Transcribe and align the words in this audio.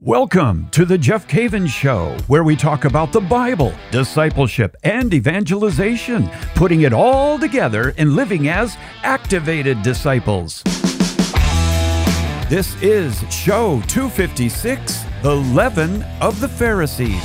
Welcome 0.00 0.68
to 0.70 0.84
the 0.84 0.96
Jeff 0.96 1.26
Cavins 1.26 1.70
Show, 1.70 2.16
where 2.28 2.44
we 2.44 2.54
talk 2.54 2.84
about 2.84 3.10
the 3.10 3.20
Bible, 3.20 3.74
discipleship, 3.90 4.76
and 4.84 5.12
evangelization, 5.12 6.30
putting 6.54 6.82
it 6.82 6.92
all 6.92 7.36
together 7.36 7.92
and 7.98 8.14
living 8.14 8.46
as 8.46 8.76
activated 9.02 9.82
disciples. 9.82 10.62
This 12.48 12.80
is 12.80 13.18
show 13.34 13.82
256 13.88 15.04
The 15.24 15.34
Leaven 15.34 16.04
of 16.20 16.38
the 16.38 16.46
Pharisees. 16.46 17.20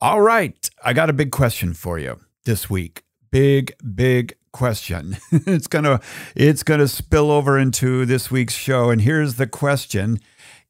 All 0.00 0.22
right, 0.22 0.70
I 0.82 0.94
got 0.94 1.10
a 1.10 1.12
big 1.12 1.30
question 1.30 1.74
for 1.74 1.98
you 1.98 2.20
this 2.46 2.70
week. 2.70 3.02
Big, 3.30 3.74
big 3.94 4.32
question. 4.58 5.16
it's 5.32 5.68
gonna 5.68 6.00
it's 6.34 6.64
gonna 6.64 6.88
spill 6.88 7.30
over 7.30 7.56
into 7.56 8.04
this 8.04 8.28
week's 8.28 8.54
show. 8.54 8.90
And 8.90 9.00
here's 9.00 9.36
the 9.36 9.46
question: 9.46 10.18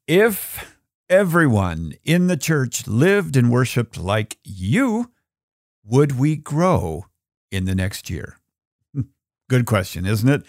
If 0.07 0.77
everyone 1.09 1.95
in 2.05 2.27
the 2.27 2.37
church 2.37 2.87
lived 2.87 3.35
and 3.35 3.51
worshipped 3.51 3.97
like 3.97 4.37
you, 4.45 5.11
would 5.83 6.19
we 6.19 6.37
grow 6.37 7.07
in 7.51 7.65
the 7.65 7.75
next 7.75 8.11
year? 8.11 8.37
Good 9.49 9.65
question, 9.65 10.05
isn't 10.05 10.29
it? 10.29 10.43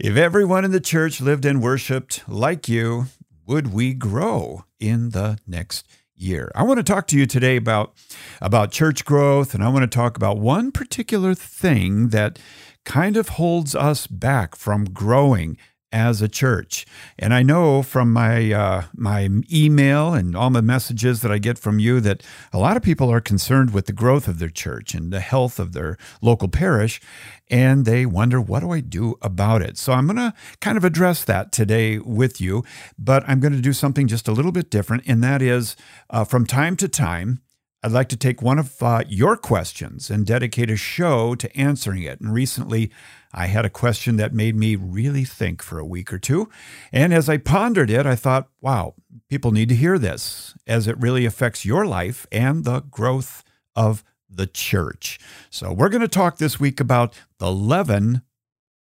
If 0.00 0.16
everyone 0.16 0.64
in 0.64 0.72
the 0.72 0.80
church 0.80 1.20
lived 1.20 1.44
and 1.44 1.62
worshiped 1.62 2.28
like 2.28 2.68
you, 2.68 3.06
would 3.46 3.72
we 3.72 3.94
grow 3.94 4.64
in 4.80 5.10
the 5.10 5.38
next 5.46 5.86
year. 6.20 6.50
I 6.54 6.62
want 6.62 6.78
to 6.78 6.82
talk 6.82 7.06
to 7.08 7.18
you 7.18 7.26
today 7.26 7.56
about 7.56 7.94
about 8.40 8.70
church 8.70 9.04
growth 9.04 9.54
and 9.54 9.62
I 9.62 9.68
want 9.68 9.82
to 9.82 9.96
talk 9.96 10.16
about 10.16 10.38
one 10.38 10.72
particular 10.72 11.34
thing 11.34 12.08
that 12.08 12.38
kind 12.84 13.16
of 13.16 13.30
holds 13.30 13.74
us 13.74 14.06
back 14.06 14.56
from 14.56 14.84
growing 14.86 15.56
as 15.92 16.20
a 16.20 16.28
church. 16.28 16.86
And 17.18 17.32
I 17.32 17.42
know 17.42 17.82
from 17.82 18.12
my 18.12 18.52
uh, 18.52 18.84
my 18.94 19.28
email 19.52 20.14
and 20.14 20.36
all 20.36 20.50
the 20.50 20.62
messages 20.62 21.22
that 21.22 21.32
I 21.32 21.38
get 21.38 21.58
from 21.58 21.78
you 21.78 22.00
that 22.00 22.22
a 22.52 22.58
lot 22.58 22.76
of 22.76 22.82
people 22.82 23.10
are 23.10 23.20
concerned 23.20 23.72
with 23.72 23.86
the 23.86 23.92
growth 23.92 24.28
of 24.28 24.38
their 24.38 24.50
church 24.50 24.94
and 24.94 25.12
the 25.12 25.20
health 25.20 25.58
of 25.58 25.72
their 25.72 25.96
local 26.20 26.48
parish, 26.48 27.00
and 27.48 27.84
they 27.84 28.04
wonder 28.04 28.40
what 28.40 28.60
do 28.60 28.70
I 28.70 28.80
do 28.80 29.16
about 29.22 29.62
it. 29.62 29.78
So 29.78 29.92
I'm 29.92 30.06
going 30.06 30.16
to 30.16 30.34
kind 30.60 30.76
of 30.76 30.84
address 30.84 31.24
that 31.24 31.52
today 31.52 31.98
with 31.98 32.40
you, 32.40 32.64
but 32.98 33.24
I'm 33.26 33.40
going 33.40 33.54
to 33.54 33.60
do 33.60 33.72
something 33.72 34.06
just 34.08 34.28
a 34.28 34.32
little 34.32 34.52
bit 34.52 34.70
different, 34.70 35.04
and 35.06 35.22
that 35.24 35.42
is 35.42 35.76
uh, 36.10 36.24
from 36.24 36.46
time 36.46 36.76
to 36.76 36.88
time. 36.88 37.40
I'd 37.80 37.92
like 37.92 38.08
to 38.08 38.16
take 38.16 38.42
one 38.42 38.58
of 38.58 38.82
uh, 38.82 39.04
your 39.08 39.36
questions 39.36 40.10
and 40.10 40.26
dedicate 40.26 40.68
a 40.68 40.76
show 40.76 41.36
to 41.36 41.56
answering 41.56 42.02
it. 42.02 42.20
And 42.20 42.34
recently, 42.34 42.90
I 43.32 43.46
had 43.46 43.64
a 43.64 43.70
question 43.70 44.16
that 44.16 44.32
made 44.32 44.56
me 44.56 44.76
really 44.76 45.24
think 45.24 45.62
for 45.62 45.78
a 45.78 45.84
week 45.84 46.12
or 46.12 46.18
two. 46.18 46.48
And 46.92 47.12
as 47.12 47.28
I 47.28 47.36
pondered 47.36 47.90
it, 47.90 48.06
I 48.06 48.16
thought, 48.16 48.48
wow, 48.60 48.94
people 49.28 49.50
need 49.50 49.68
to 49.68 49.74
hear 49.74 49.98
this 49.98 50.54
as 50.66 50.86
it 50.86 50.98
really 50.98 51.24
affects 51.24 51.64
your 51.64 51.86
life 51.86 52.26
and 52.32 52.64
the 52.64 52.80
growth 52.80 53.44
of 53.76 54.02
the 54.30 54.46
church. 54.46 55.18
So, 55.50 55.72
we're 55.72 55.88
going 55.88 56.02
to 56.02 56.08
talk 56.08 56.38
this 56.38 56.60
week 56.60 56.80
about 56.80 57.14
the 57.38 57.50
leaven 57.52 58.22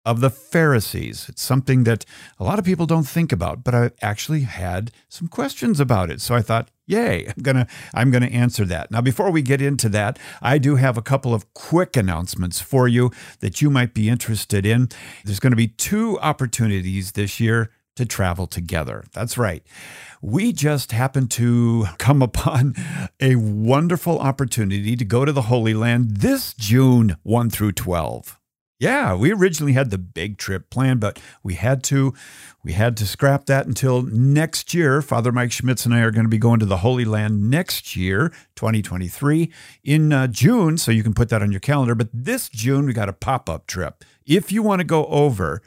of 0.05 0.19
the 0.19 0.29
Pharisees. 0.29 1.27
It's 1.29 1.41
something 1.41 1.83
that 1.83 2.05
a 2.39 2.43
lot 2.43 2.59
of 2.59 2.65
people 2.65 2.85
don't 2.85 3.07
think 3.07 3.31
about, 3.31 3.63
but 3.63 3.75
I 3.75 3.91
actually 4.01 4.41
had 4.41 4.91
some 5.09 5.27
questions 5.27 5.79
about 5.79 6.09
it. 6.09 6.21
So 6.21 6.33
I 6.35 6.41
thought, 6.41 6.69
yay, 6.91 7.25
I'm 7.27 7.41
going 7.41 7.57
to 7.57 7.67
I'm 7.93 8.11
going 8.11 8.23
to 8.23 8.31
answer 8.31 8.65
that. 8.65 8.91
Now 8.91 9.01
before 9.01 9.31
we 9.31 9.41
get 9.41 9.61
into 9.61 9.89
that, 9.89 10.19
I 10.41 10.57
do 10.57 10.75
have 10.75 10.97
a 10.97 11.01
couple 11.01 11.33
of 11.33 11.51
quick 11.53 11.95
announcements 11.95 12.59
for 12.59 12.87
you 12.87 13.11
that 13.39 13.61
you 13.61 13.69
might 13.69 13.93
be 13.93 14.09
interested 14.09 14.65
in. 14.65 14.89
There's 15.23 15.39
going 15.39 15.51
to 15.51 15.57
be 15.57 15.69
two 15.69 16.19
opportunities 16.19 17.13
this 17.13 17.39
year 17.39 17.71
to 17.95 18.05
travel 18.05 18.47
together. 18.47 19.03
That's 19.13 19.37
right. 19.37 19.63
We 20.21 20.53
just 20.53 20.91
happened 20.91 21.31
to 21.31 21.87
come 21.97 22.21
upon 22.29 22.75
a 23.19 23.35
wonderful 23.35 24.19
opportunity 24.19 24.95
to 24.95 25.05
go 25.05 25.25
to 25.25 25.31
the 25.31 25.43
Holy 25.43 25.73
Land 25.73 26.17
this 26.17 26.53
June 26.53 27.17
1 27.23 27.49
through 27.49 27.73
12. 27.73 28.40
Yeah, 28.81 29.13
we 29.13 29.31
originally 29.31 29.73
had 29.73 29.91
the 29.91 29.99
big 29.99 30.39
trip 30.39 30.71
planned, 30.71 31.01
but 31.01 31.19
we 31.43 31.53
had 31.53 31.83
to 31.83 32.15
we 32.63 32.73
had 32.73 32.97
to 32.97 33.05
scrap 33.05 33.45
that 33.45 33.67
until 33.67 34.01
next 34.01 34.73
year. 34.73 35.03
Father 35.03 35.31
Mike 35.31 35.51
Schmitz 35.51 35.85
and 35.85 35.93
I 35.93 35.99
are 35.99 36.09
going 36.09 36.25
to 36.25 36.29
be 36.29 36.39
going 36.39 36.59
to 36.61 36.65
the 36.65 36.77
Holy 36.77 37.05
Land 37.05 37.47
next 37.47 37.95
year, 37.95 38.29
2023, 38.55 39.51
in 39.83 40.11
uh, 40.11 40.25
June. 40.25 40.79
So 40.79 40.91
you 40.91 41.03
can 41.03 41.13
put 41.13 41.29
that 41.29 41.43
on 41.43 41.51
your 41.51 41.59
calendar. 41.59 41.93
But 41.93 42.09
this 42.11 42.49
June, 42.49 42.87
we 42.87 42.93
got 42.93 43.07
a 43.07 43.13
pop 43.13 43.51
up 43.51 43.67
trip. 43.67 44.03
If 44.25 44.51
you 44.51 44.63
want 44.63 44.79
to 44.79 44.83
go 44.83 45.05
over, 45.05 45.61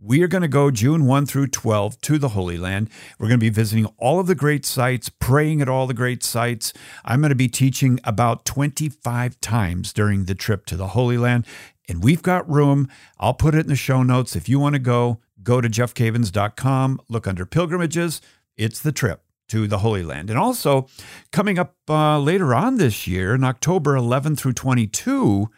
we 0.00 0.22
are 0.22 0.28
going 0.28 0.42
to 0.42 0.48
go 0.48 0.70
June 0.70 1.04
1 1.04 1.26
through 1.26 1.48
12 1.48 2.00
to 2.00 2.18
the 2.18 2.28
Holy 2.30 2.56
Land. 2.56 2.88
We're 3.18 3.28
going 3.28 3.40
to 3.40 3.44
be 3.44 3.50
visiting 3.50 3.84
all 3.98 4.20
of 4.20 4.26
the 4.26 4.34
great 4.34 4.64
sites, 4.64 5.10
praying 5.10 5.60
at 5.60 5.68
all 5.68 5.86
the 5.86 5.92
great 5.92 6.22
sites. 6.22 6.72
I'm 7.04 7.20
going 7.20 7.28
to 7.28 7.34
be 7.34 7.48
teaching 7.48 8.00
about 8.04 8.46
25 8.46 9.38
times 9.42 9.92
during 9.92 10.24
the 10.24 10.34
trip 10.34 10.64
to 10.66 10.76
the 10.76 10.88
Holy 10.88 11.18
Land 11.18 11.44
and 11.88 12.02
we've 12.02 12.22
got 12.22 12.48
room. 12.48 12.88
I'll 13.18 13.34
put 13.34 13.54
it 13.54 13.60
in 13.60 13.68
the 13.68 13.76
show 13.76 14.02
notes. 14.02 14.36
If 14.36 14.48
you 14.48 14.60
want 14.60 14.74
to 14.74 14.80
go, 14.80 15.20
go 15.42 15.60
to 15.60 15.68
jeffcavins.com, 15.68 17.00
look 17.08 17.26
under 17.26 17.46
pilgrimages. 17.46 18.20
It's 18.56 18.80
the 18.80 18.92
trip 18.92 19.22
to 19.48 19.66
the 19.66 19.78
Holy 19.78 20.02
Land. 20.02 20.30
And 20.30 20.38
also, 20.38 20.86
coming 21.32 21.58
up 21.58 21.74
uh, 21.88 22.18
later 22.18 22.54
on 22.54 22.76
this 22.76 23.06
year, 23.06 23.34
in 23.34 23.44
October 23.44 23.96
11 23.96 24.36
through 24.36 24.52
22, 24.52 25.48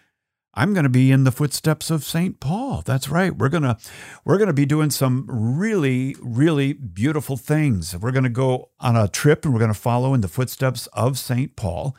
I'm 0.55 0.75
going 0.75 0.85
to 0.85 0.91
be 0.91 1.13
in 1.13 1.25
the 1.25 1.33
footsteps 1.33 1.91
of 1.91 2.05
St. 2.05 2.41
Paul. 2.41 2.83
That's 2.85 3.09
right. 3.09 3.37
We're 3.37 3.49
going 3.49 3.63
to 3.63 3.77
we're 4.25 4.37
going 4.37 4.49
to 4.49 4.53
be 4.53 4.67
doing 4.67 4.91
some 4.91 5.27
really 5.29 6.17
really 6.21 6.73
beautiful 6.73 7.37
things. 7.37 7.97
We're 7.97 8.11
going 8.11 8.25
to 8.25 8.31
go 8.31 8.71
on 8.81 8.97
a 8.97 9.09
trip 9.09 9.45
and 9.45 9.55
we're 9.55 9.61
going 9.61 9.73
to 9.73 9.79
follow 9.79 10.13
in 10.13 10.23
the 10.23 10.29
footsteps 10.29 10.87
of 10.89 11.19
St. 11.19 11.55
Paul. 11.55 11.97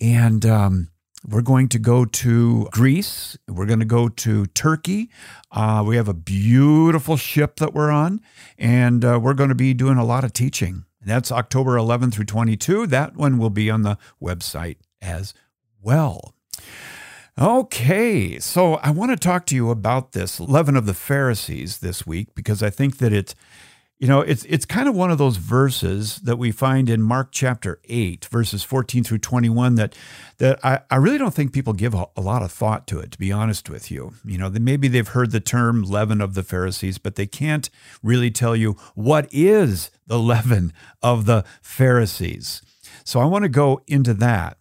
And 0.00 0.46
um, 0.46 0.88
we're 1.26 1.42
going 1.42 1.68
to 1.68 1.78
go 1.78 2.04
to 2.04 2.68
Greece. 2.72 3.36
We're 3.48 3.66
going 3.66 3.80
to 3.80 3.84
go 3.84 4.08
to 4.08 4.46
Turkey. 4.46 5.10
Uh, 5.50 5.84
we 5.86 5.96
have 5.96 6.08
a 6.08 6.14
beautiful 6.14 7.16
ship 7.16 7.56
that 7.56 7.74
we're 7.74 7.90
on, 7.90 8.20
and 8.58 9.04
uh, 9.04 9.20
we're 9.22 9.34
going 9.34 9.50
to 9.50 9.54
be 9.54 9.74
doing 9.74 9.98
a 9.98 10.04
lot 10.04 10.24
of 10.24 10.32
teaching. 10.32 10.84
That's 11.04 11.32
October 11.32 11.76
11 11.76 12.10
through 12.10 12.26
22. 12.26 12.86
That 12.86 13.16
one 13.16 13.38
will 13.38 13.50
be 13.50 13.70
on 13.70 13.82
the 13.82 13.98
website 14.22 14.76
as 15.00 15.34
well. 15.82 16.34
Okay, 17.38 18.38
so 18.38 18.74
I 18.74 18.90
want 18.90 19.12
to 19.12 19.16
talk 19.16 19.46
to 19.46 19.54
you 19.54 19.70
about 19.70 20.12
this 20.12 20.40
leaven 20.40 20.76
of 20.76 20.84
the 20.84 20.92
Pharisees 20.92 21.78
this 21.78 22.06
week 22.06 22.34
because 22.34 22.62
I 22.62 22.68
think 22.68 22.98
that 22.98 23.14
it's 23.14 23.34
you 24.00 24.08
know, 24.08 24.22
it's 24.22 24.44
it's 24.44 24.64
kind 24.64 24.88
of 24.88 24.94
one 24.94 25.10
of 25.10 25.18
those 25.18 25.36
verses 25.36 26.20
that 26.20 26.38
we 26.38 26.52
find 26.52 26.88
in 26.88 27.02
Mark 27.02 27.28
chapter 27.32 27.78
8, 27.84 28.24
verses 28.30 28.62
14 28.62 29.04
through 29.04 29.18
21 29.18 29.74
that 29.74 29.94
that 30.38 30.58
I, 30.64 30.80
I 30.90 30.96
really 30.96 31.18
don't 31.18 31.34
think 31.34 31.52
people 31.52 31.74
give 31.74 31.92
a, 31.92 32.06
a 32.16 32.22
lot 32.22 32.42
of 32.42 32.50
thought 32.50 32.86
to 32.86 32.98
it, 32.98 33.12
to 33.12 33.18
be 33.18 33.30
honest 33.30 33.68
with 33.68 33.90
you. 33.90 34.14
You 34.24 34.38
know, 34.38 34.48
maybe 34.48 34.88
they've 34.88 35.06
heard 35.06 35.32
the 35.32 35.40
term 35.40 35.82
leaven 35.82 36.22
of 36.22 36.32
the 36.32 36.42
Pharisees, 36.42 36.96
but 36.96 37.16
they 37.16 37.26
can't 37.26 37.68
really 38.02 38.30
tell 38.30 38.56
you 38.56 38.72
what 38.94 39.28
is 39.30 39.90
the 40.06 40.18
leaven 40.32 40.72
of 41.02 41.26
the 41.26 41.44
Pharisees. 41.60 42.62
So 43.04 43.20
I 43.20 43.26
want 43.26 43.42
to 43.42 43.50
go 43.50 43.82
into 43.86 44.14
that. 44.14 44.56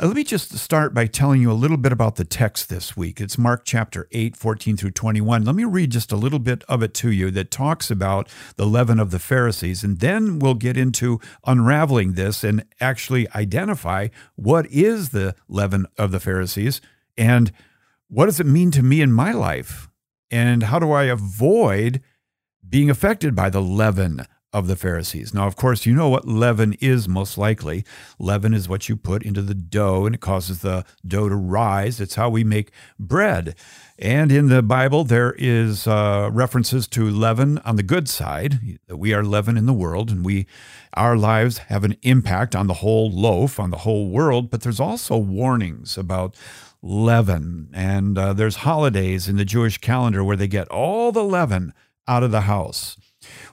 Uh, 0.00 0.06
let 0.06 0.16
me 0.16 0.24
just 0.24 0.56
start 0.56 0.94
by 0.94 1.04
telling 1.04 1.42
you 1.42 1.52
a 1.52 1.52
little 1.52 1.76
bit 1.76 1.92
about 1.92 2.16
the 2.16 2.24
text 2.24 2.70
this 2.70 2.96
week. 2.96 3.20
It's 3.20 3.36
Mark 3.36 3.64
chapter 3.66 4.08
8, 4.12 4.34
14 4.34 4.76
through 4.78 4.92
21. 4.92 5.44
Let 5.44 5.54
me 5.54 5.64
read 5.64 5.90
just 5.90 6.10
a 6.10 6.16
little 6.16 6.38
bit 6.38 6.64
of 6.68 6.82
it 6.82 6.94
to 6.94 7.10
you 7.10 7.30
that 7.32 7.50
talks 7.50 7.90
about 7.90 8.26
the 8.56 8.66
leaven 8.66 8.98
of 8.98 9.10
the 9.10 9.18
Pharisees, 9.18 9.84
and 9.84 10.00
then 10.00 10.38
we'll 10.38 10.54
get 10.54 10.78
into 10.78 11.20
unraveling 11.44 12.14
this 12.14 12.42
and 12.42 12.64
actually 12.80 13.28
identify 13.34 14.08
what 14.36 14.66
is 14.70 15.10
the 15.10 15.34
leaven 15.48 15.84
of 15.98 16.12
the 16.12 16.20
Pharisees 16.20 16.80
and 17.18 17.52
what 18.08 18.24
does 18.24 18.40
it 18.40 18.46
mean 18.46 18.70
to 18.70 18.82
me 18.82 19.02
in 19.02 19.12
my 19.12 19.32
life, 19.32 19.90
and 20.30 20.62
how 20.62 20.78
do 20.78 20.92
I 20.92 21.04
avoid 21.04 22.00
being 22.66 22.88
affected 22.88 23.34
by 23.34 23.50
the 23.50 23.60
leaven 23.60 24.24
of 24.52 24.66
the 24.66 24.76
Pharisees. 24.76 25.32
Now, 25.32 25.46
of 25.46 25.54
course, 25.54 25.86
you 25.86 25.94
know 25.94 26.08
what 26.08 26.26
leaven 26.26 26.74
is 26.80 27.08
most 27.08 27.38
likely. 27.38 27.84
Leaven 28.18 28.52
is 28.52 28.68
what 28.68 28.88
you 28.88 28.96
put 28.96 29.22
into 29.22 29.42
the 29.42 29.54
dough 29.54 30.06
and 30.06 30.14
it 30.14 30.20
causes 30.20 30.60
the 30.60 30.84
dough 31.06 31.28
to 31.28 31.36
rise. 31.36 32.00
It's 32.00 32.16
how 32.16 32.30
we 32.30 32.42
make 32.42 32.72
bread. 32.98 33.54
And 33.98 34.32
in 34.32 34.48
the 34.48 34.62
Bible, 34.62 35.04
there 35.04 35.34
is 35.36 35.86
uh, 35.86 36.30
references 36.32 36.88
to 36.88 37.08
leaven 37.08 37.58
on 37.58 37.76
the 37.76 37.82
good 37.82 38.08
side. 38.08 38.78
We 38.88 39.12
are 39.12 39.22
leaven 39.22 39.58
in 39.58 39.66
the 39.66 39.74
world, 39.74 40.10
and 40.10 40.24
we, 40.24 40.46
our 40.94 41.18
lives 41.18 41.58
have 41.58 41.84
an 41.84 41.96
impact 42.00 42.56
on 42.56 42.66
the 42.66 42.74
whole 42.74 43.10
loaf, 43.10 43.60
on 43.60 43.70
the 43.70 43.78
whole 43.78 44.08
world. 44.08 44.50
But 44.50 44.62
there's 44.62 44.80
also 44.80 45.18
warnings 45.18 45.98
about 45.98 46.34
leaven, 46.82 47.68
and 47.74 48.16
uh, 48.16 48.32
there's 48.32 48.56
holidays 48.56 49.28
in 49.28 49.36
the 49.36 49.44
Jewish 49.44 49.76
calendar 49.76 50.24
where 50.24 50.36
they 50.36 50.48
get 50.48 50.68
all 50.68 51.12
the 51.12 51.22
leaven 51.22 51.74
out 52.08 52.22
of 52.22 52.30
the 52.30 52.42
house. 52.42 52.96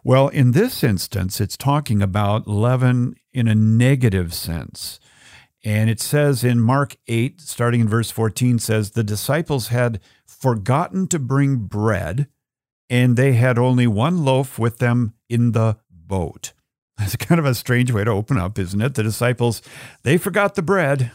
Well, 0.03 0.27
in 0.29 0.51
this 0.51 0.83
instance, 0.83 1.41
it's 1.41 1.57
talking 1.57 2.01
about 2.01 2.47
leaven 2.47 3.15
in 3.33 3.47
a 3.47 3.55
negative 3.55 4.33
sense. 4.33 4.99
And 5.63 5.89
it 5.89 5.99
says 5.99 6.43
in 6.43 6.61
Mark 6.61 6.95
8, 7.07 7.41
starting 7.41 7.81
in 7.81 7.89
verse 7.89 8.11
14, 8.11 8.59
says, 8.59 8.91
The 8.91 9.03
disciples 9.03 9.67
had 9.67 9.99
forgotten 10.25 11.07
to 11.07 11.19
bring 11.19 11.57
bread, 11.57 12.27
and 12.89 13.17
they 13.17 13.33
had 13.33 13.57
only 13.57 13.87
one 13.87 14.23
loaf 14.23 14.57
with 14.57 14.77
them 14.77 15.13
in 15.27 15.51
the 15.51 15.77
boat. 15.89 16.53
That's 16.97 17.15
kind 17.15 17.39
of 17.39 17.45
a 17.45 17.55
strange 17.55 17.91
way 17.91 18.03
to 18.03 18.11
open 18.11 18.37
up, 18.37 18.57
isn't 18.57 18.81
it? 18.81 18.95
The 18.95 19.03
disciples, 19.03 19.61
they 20.03 20.17
forgot 20.17 20.55
the 20.55 20.61
bread 20.61 21.11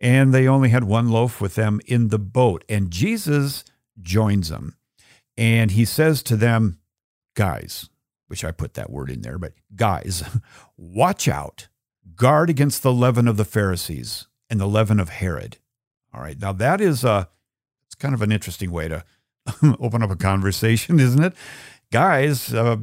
and 0.00 0.32
they 0.32 0.46
only 0.46 0.68
had 0.68 0.84
one 0.84 1.08
loaf 1.08 1.40
with 1.40 1.54
them 1.54 1.80
in 1.86 2.08
the 2.08 2.18
boat. 2.18 2.64
And 2.68 2.90
Jesus 2.90 3.64
joins 4.00 4.48
them 4.48 4.76
and 5.36 5.70
he 5.70 5.84
says 5.84 6.22
to 6.24 6.36
them, 6.36 6.78
Guys, 7.34 7.90
which 8.28 8.44
I 8.44 8.50
put 8.50 8.74
that 8.74 8.90
word 8.90 9.10
in 9.10 9.22
there, 9.22 9.38
but 9.38 9.52
guys, 9.74 10.22
watch 10.76 11.28
out, 11.28 11.68
guard 12.14 12.50
against 12.50 12.82
the 12.82 12.92
leaven 12.92 13.28
of 13.28 13.36
the 13.36 13.44
Pharisees 13.44 14.26
and 14.50 14.60
the 14.60 14.66
leaven 14.66 15.00
of 15.00 15.10
Herod. 15.10 15.58
All 16.12 16.20
right, 16.20 16.38
now 16.38 16.52
that 16.52 16.80
is 16.80 17.04
a, 17.04 17.28
it's 17.86 17.94
kind 17.94 18.14
of 18.14 18.22
an 18.22 18.32
interesting 18.32 18.70
way 18.70 18.88
to 18.88 19.04
open 19.80 20.02
up 20.02 20.10
a 20.10 20.16
conversation, 20.16 20.98
isn't 21.00 21.22
it? 21.22 21.34
Guys, 21.92 22.52
uh, 22.52 22.78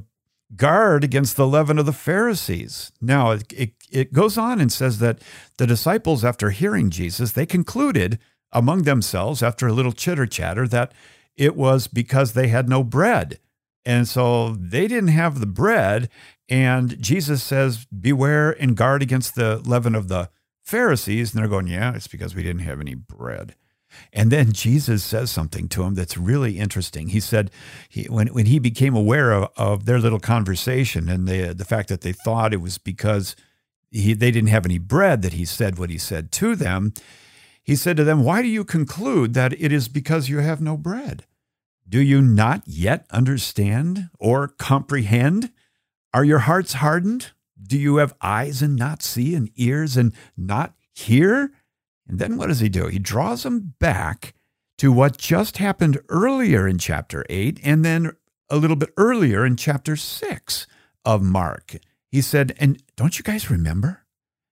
guard 0.55 1.03
against 1.03 1.35
the 1.35 1.47
leaven 1.47 1.79
of 1.79 1.85
the 1.85 1.93
Pharisees. 1.93 2.91
Now, 3.01 3.31
it, 3.31 3.51
it, 3.51 3.73
it 3.91 4.13
goes 4.13 4.37
on 4.37 4.61
and 4.61 4.71
says 4.71 4.99
that 4.99 5.19
the 5.57 5.67
disciples, 5.67 6.23
after 6.23 6.51
hearing 6.51 6.89
Jesus, 6.89 7.31
they 7.31 7.45
concluded 7.45 8.19
among 8.51 8.83
themselves, 8.83 9.41
after 9.41 9.67
a 9.67 9.73
little 9.73 9.91
chitter 9.91 10.25
chatter, 10.25 10.67
that 10.67 10.93
it 11.35 11.55
was 11.55 11.87
because 11.87 12.33
they 12.33 12.47
had 12.47 12.69
no 12.69 12.83
bread. 12.83 13.39
And 13.85 14.07
so 14.07 14.53
they 14.53 14.87
didn't 14.87 15.09
have 15.09 15.39
the 15.39 15.45
bread. 15.45 16.09
And 16.49 16.99
Jesus 17.01 17.43
says, 17.43 17.85
Beware 17.85 18.51
and 18.51 18.77
guard 18.77 19.01
against 19.01 19.35
the 19.35 19.57
leaven 19.65 19.95
of 19.95 20.07
the 20.07 20.29
Pharisees. 20.63 21.33
And 21.33 21.41
they're 21.41 21.49
going, 21.49 21.67
Yeah, 21.67 21.95
it's 21.95 22.07
because 22.07 22.35
we 22.35 22.43
didn't 22.43 22.61
have 22.63 22.79
any 22.79 22.95
bread. 22.95 23.55
And 24.11 24.31
then 24.31 24.53
Jesus 24.53 25.03
says 25.03 25.31
something 25.31 25.67
to 25.69 25.83
him 25.83 25.95
that's 25.95 26.17
really 26.17 26.57
interesting. 26.57 27.09
He 27.09 27.19
said, 27.19 27.51
he, 27.89 28.05
when, 28.05 28.27
when 28.27 28.47
he 28.47 28.59
became 28.59 28.95
aware 28.95 29.31
of, 29.31 29.49
of 29.55 29.85
their 29.85 29.99
little 29.99 30.19
conversation 30.19 31.09
and 31.09 31.27
the, 31.27 31.53
the 31.53 31.65
fact 31.65 31.89
that 31.89 32.01
they 32.01 32.11
thought 32.11 32.53
it 32.53 32.61
was 32.61 32.77
because 32.77 33.35
he, 33.91 34.13
they 34.13 34.31
didn't 34.31 34.49
have 34.49 34.65
any 34.65 34.79
bread 34.79 35.21
that 35.21 35.33
he 35.33 35.45
said 35.45 35.77
what 35.77 35.89
he 35.89 35.97
said 35.97 36.31
to 36.33 36.55
them, 36.55 36.93
he 37.63 37.75
said 37.75 37.95
to 37.97 38.03
them, 38.03 38.23
Why 38.23 38.41
do 38.41 38.47
you 38.47 38.65
conclude 38.65 39.33
that 39.35 39.53
it 39.53 39.71
is 39.71 39.87
because 39.87 40.29
you 40.29 40.39
have 40.39 40.59
no 40.59 40.75
bread? 40.75 41.25
Do 41.87 42.01
you 42.01 42.21
not 42.21 42.63
yet 42.65 43.05
understand 43.11 44.09
or 44.19 44.47
comprehend? 44.47 45.51
Are 46.13 46.23
your 46.23 46.39
hearts 46.39 46.73
hardened? 46.73 47.31
Do 47.61 47.77
you 47.77 47.97
have 47.97 48.15
eyes 48.21 48.61
and 48.61 48.75
not 48.75 49.01
see, 49.01 49.35
and 49.35 49.49
ears 49.55 49.97
and 49.97 50.13
not 50.37 50.73
hear? 50.93 51.51
And 52.07 52.19
then 52.19 52.37
what 52.37 52.47
does 52.47 52.59
he 52.59 52.69
do? 52.69 52.87
He 52.87 52.99
draws 52.99 53.43
them 53.43 53.73
back 53.79 54.33
to 54.77 54.91
what 54.91 55.17
just 55.17 55.57
happened 55.57 55.99
earlier 56.09 56.67
in 56.67 56.77
chapter 56.77 57.25
8 57.29 57.59
and 57.63 57.85
then 57.85 58.11
a 58.49 58.57
little 58.57 58.75
bit 58.75 58.91
earlier 58.97 59.45
in 59.45 59.55
chapter 59.55 59.95
6 59.95 60.67
of 61.05 61.21
Mark. 61.21 61.77
He 62.11 62.21
said, 62.21 62.55
And 62.59 62.81
don't 62.95 63.17
you 63.17 63.23
guys 63.23 63.49
remember? 63.49 64.01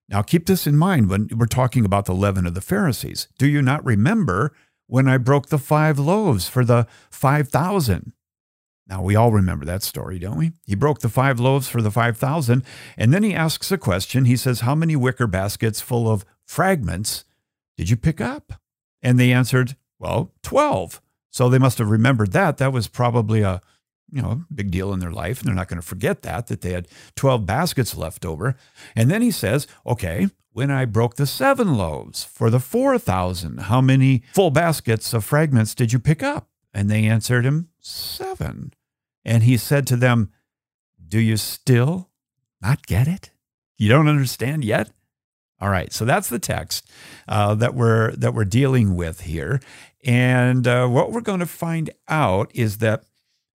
Now 0.10 0.22
keep 0.22 0.46
this 0.46 0.68
in 0.68 0.78
mind 0.78 1.10
when 1.10 1.30
we're 1.36 1.46
talking 1.46 1.86
about 1.86 2.06
the 2.06 2.16
leaven 2.16 2.46
of 2.46 2.54
the 2.54 2.62
Pharisees. 2.62 3.28
Do 3.38 3.48
you 3.48 3.62
not 3.62 3.84
remember 3.86 4.54
when 4.92 5.08
I 5.08 5.16
broke 5.16 5.48
the 5.48 5.58
five 5.58 5.98
loaves 5.98 6.50
for 6.50 6.66
the 6.66 6.86
5,000? 7.12 8.12
Now, 8.88 9.02
we 9.02 9.16
all 9.16 9.32
remember 9.32 9.64
that 9.64 9.84
story, 9.84 10.20
don't 10.20 10.38
we? 10.38 10.52
He 10.66 10.76
broke 10.76 11.00
the 11.00 11.08
five 11.08 11.40
loaves 11.40 11.70
for 11.70 11.82
the 11.82 11.90
5,000, 11.90 12.62
and 12.98 13.14
then 13.14 13.24
he 13.24 13.34
asks 13.34 13.72
a 13.72 13.78
question. 13.78 14.26
He 14.26 14.36
says, 14.36 14.60
How 14.60 14.76
many 14.76 14.98
wicker 14.98 15.28
baskets 15.28 15.80
full 15.80 16.12
of 16.12 16.26
fragments 16.46 17.24
did 17.78 17.90
you 17.90 17.96
pick 17.96 18.20
up? 18.20 18.52
And 19.02 19.18
they 19.18 19.32
answered, 19.32 19.78
Well, 19.98 20.34
12. 20.44 21.02
So 21.30 21.48
they 21.48 21.58
must 21.58 21.78
have 21.78 21.90
remembered 21.90 22.34
that. 22.34 22.58
That 22.58 22.74
was 22.74 22.90
probably 22.90 23.44
a 23.44 23.62
you 24.12 24.22
know, 24.22 24.44
big 24.54 24.72
deal 24.72 24.92
in 24.92 25.00
their 25.00 25.10
life. 25.10 25.40
And 25.40 25.48
they're 25.48 25.56
not 25.56 25.70
going 25.70 25.80
to 25.80 25.88
forget 25.88 26.22
that, 26.24 26.48
that 26.48 26.60
they 26.60 26.74
had 26.74 26.90
12 27.16 27.46
baskets 27.46 27.96
left 27.96 28.26
over. 28.26 28.58
And 28.94 29.10
then 29.10 29.22
he 29.22 29.32
says, 29.32 29.68
Okay, 29.86 30.28
when 30.54 30.70
I 30.70 30.86
broke 30.86 31.16
the 31.16 31.26
seven 31.26 31.76
loaves 31.76 32.24
for 32.24 32.50
the 32.50 32.60
4,000, 32.60 33.62
how 33.62 33.82
many 33.82 34.24
full 34.34 34.52
baskets 34.52 35.14
of 35.14 35.24
fragments 35.24 35.74
did 35.74 35.94
you 35.94 36.00
pick 36.00 36.22
up? 36.22 36.50
And 36.74 36.90
they 36.90 37.06
answered 37.06 37.46
him, 37.46 37.70
Seven. 37.80 38.74
And 39.24 39.44
he 39.44 39.58
said 39.58 39.88
to 39.88 39.96
them, 39.96 40.32
Do 41.06 41.20
you 41.20 41.38
still 41.38 42.10
not 42.62 42.86
get 42.86 43.08
it? 43.08 43.32
You 43.78 43.90
don't 43.90 44.08
understand 44.08 44.64
yet? 44.64 44.92
All 45.60 45.70
right, 45.70 45.94
so 45.94 46.06
that's 46.06 46.30
the 46.30 46.40
text 46.40 46.90
uh, 47.28 47.54
that 47.56 47.76
we're 47.76 48.14
that 48.14 48.34
we're 48.34 48.46
dealing 48.46 48.96
with 48.96 49.22
here, 49.22 49.62
and 50.04 50.66
uh, 50.66 50.88
what 50.88 51.12
we're 51.12 51.22
going 51.22 51.40
to 51.40 51.46
find 51.46 51.92
out 52.08 52.50
is 52.56 52.80
that 52.80 53.04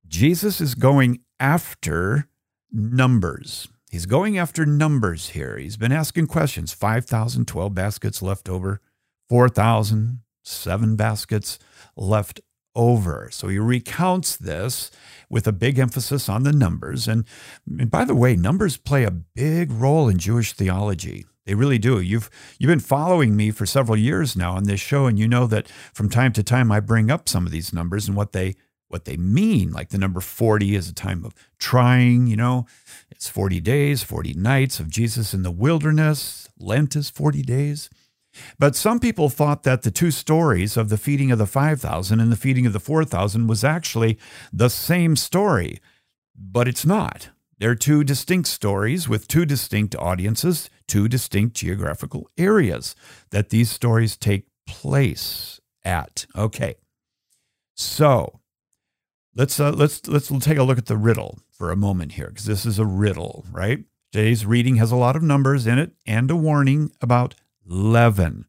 Jesus 0.07 0.61
is 0.61 0.77
going 0.77 1.21
after 1.41 2.29
numbers. 2.71 3.67
He's 3.91 4.07
going 4.07 4.37
after 4.37 4.67
numbers 4.67 5.31
here. 5.31 5.57
He's 5.57 5.77
been 5.77 5.93
asking 5.93 6.27
questions 6.27 6.73
5,000, 6.73 7.47
12 7.47 7.75
baskets 7.75 8.21
left 8.21 8.49
over, 8.49 8.81
4,000, 9.29 10.21
seven 10.43 10.97
baskets 10.97 11.59
left 11.97 12.41
over. 12.75 13.29
So 13.33 13.49
he 13.49 13.59
recounts 13.59 14.37
this 14.37 14.91
with 15.31 15.47
a 15.47 15.53
big 15.53 15.79
emphasis 15.79 16.29
on 16.29 16.43
the 16.43 16.53
numbers. 16.53 17.09
And, 17.09 17.25
and 17.67 17.91
by 17.91 18.05
the 18.05 18.15
way, 18.15 18.37
numbers 18.37 18.77
play 18.77 19.05
a 19.05 19.11
big 19.11 19.73
role 19.73 20.09
in 20.09 20.19
Jewish 20.19 20.53
theology. 20.53 21.25
They 21.47 21.55
really 21.55 21.79
do. 21.79 22.01
You've 22.01 22.29
you've 22.59 22.69
been 22.69 22.81
following 22.81 23.37
me 23.37 23.53
for 23.53 23.67
several 23.67 23.97
years 23.97 24.37
now 24.37 24.55
on 24.55 24.65
this 24.65 24.81
show, 24.81 25.07
and 25.07 25.17
you 25.17 25.29
know 25.29 25.47
that 25.47 25.69
from 25.95 26.09
time 26.09 26.33
to 26.33 26.43
time 26.43 26.73
I 26.73 26.81
bring 26.81 27.09
up 27.09 27.29
some 27.29 27.47
of 27.47 27.53
these 27.53 27.73
numbers 27.73 28.09
and 28.09 28.17
what 28.17 28.33
they 28.33 28.57
what 28.89 29.05
they 29.05 29.17
mean. 29.17 29.73
Like 29.73 29.91
the 29.91 29.99
number 29.99 30.21
40 30.21 30.75
is 30.75 30.89
a 30.89 30.95
time 30.95 31.25
of 31.25 31.35
trying, 31.59 32.27
you 32.27 32.37
know. 32.37 32.67
It's 33.11 33.29
40 33.29 33.61
days, 33.61 34.03
40 34.03 34.35
nights 34.35 34.81
of 34.81 34.91
Jesus 34.91 35.35
in 35.35 35.43
the 35.43 35.51
wilderness. 35.51 36.49
Lent 36.59 36.97
is 36.97 37.11
40 37.11 37.43
days. 37.43 37.91
But 38.59 38.77
some 38.77 39.01
people 39.01 39.31
thought 39.31 39.63
that 39.63 39.83
the 39.83 39.91
two 39.91 40.11
stories 40.11 40.77
of 40.77 40.89
the 40.89 40.99
feeding 40.99 41.31
of 41.31 41.39
the 41.39 41.47
5,000 41.47 42.21
and 42.21 42.31
the 42.31 42.37
feeding 42.37 42.67
of 42.67 42.73
the 42.73 42.81
4,000 42.81 43.47
was 43.47 43.65
actually 43.65 44.19
the 44.53 44.69
same 44.69 45.17
story, 45.17 45.81
but 46.35 46.69
it's 46.69 46.85
not. 46.85 47.31
They're 47.59 47.75
two 47.75 48.05
distinct 48.05 48.49
stories 48.49 49.09
with 49.09 49.29
two 49.29 49.47
distinct 49.47 49.97
audiences, 49.97 50.69
two 50.87 51.09
distinct 51.09 51.57
geographical 51.57 52.29
areas 52.37 52.95
that 53.31 53.49
these 53.49 53.71
stories 53.71 54.17
take 54.17 54.47
place 54.67 55.61
at. 55.85 56.27
Okay. 56.37 56.75
So, 57.75 58.41
let's 59.37 59.61
uh, 59.61 59.71
let's 59.71 60.07
let's 60.09 60.29
take 60.41 60.59
a 60.59 60.65
look 60.65 60.79
at 60.79 60.87
the 60.87 60.97
riddle 60.97 61.39
for 61.51 61.71
a 61.71 61.77
moment 61.77 62.13
here 62.13 62.29
because 62.29 62.47
this 62.47 62.67
is 62.67 62.79
a 62.79 62.87
riddle, 62.87 63.45
right? 63.53 63.85
Today's 64.11 64.47
reading 64.47 64.77
has 64.77 64.91
a 64.91 64.97
lot 64.97 65.15
of 65.15 65.23
numbers 65.23 65.67
in 65.67 65.79
it 65.79 65.93
and 66.07 66.31
a 66.31 66.37
warning 66.37 66.91
about 67.01 67.35
leaven. 67.65 68.47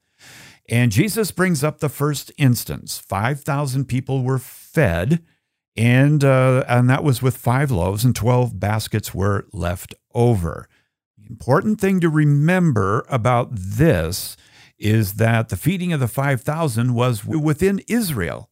And 0.69 0.91
Jesus 0.91 1.31
brings 1.31 1.63
up 1.63 1.79
the 1.79 1.89
first 1.89 2.31
instance. 2.37 2.99
5,000 2.99 3.85
people 3.85 4.23
were 4.23 4.39
fed 4.39 5.23
and 5.75 6.23
uh, 6.23 6.63
and 6.67 6.89
that 6.89 7.03
was 7.03 7.21
with 7.21 7.37
five 7.37 7.69
loaves 7.69 8.03
and 8.03 8.15
12 8.15 8.59
baskets 8.59 9.13
were 9.13 9.45
left 9.51 9.93
over. 10.13 10.67
The 11.17 11.27
important 11.29 11.79
thing 11.79 11.99
to 11.99 12.09
remember 12.09 13.05
about 13.09 13.49
this 13.51 14.37
is 14.79 15.15
that 15.15 15.49
the 15.49 15.57
feeding 15.57 15.91
of 15.91 15.99
the 15.99 16.07
5,000 16.07 16.93
was 16.93 17.25
within 17.25 17.81
Israel, 17.87 18.49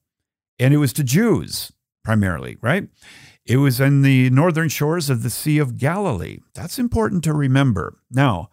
and 0.58 0.74
it 0.74 0.78
was 0.78 0.92
to 0.94 1.04
Jews 1.04 1.72
primarily, 2.06 2.58
right? 2.62 2.88
It 3.46 3.58
was 3.58 3.80
in 3.80 4.02
the 4.02 4.30
northern 4.30 4.70
shores 4.70 5.10
of 5.10 5.24
the 5.24 5.30
Sea 5.30 5.58
of 5.58 5.78
Galilee. 5.78 6.40
That's 6.54 6.80
important 6.80 7.24
to 7.26 7.34
remember. 7.34 7.98
Now, 8.10 8.50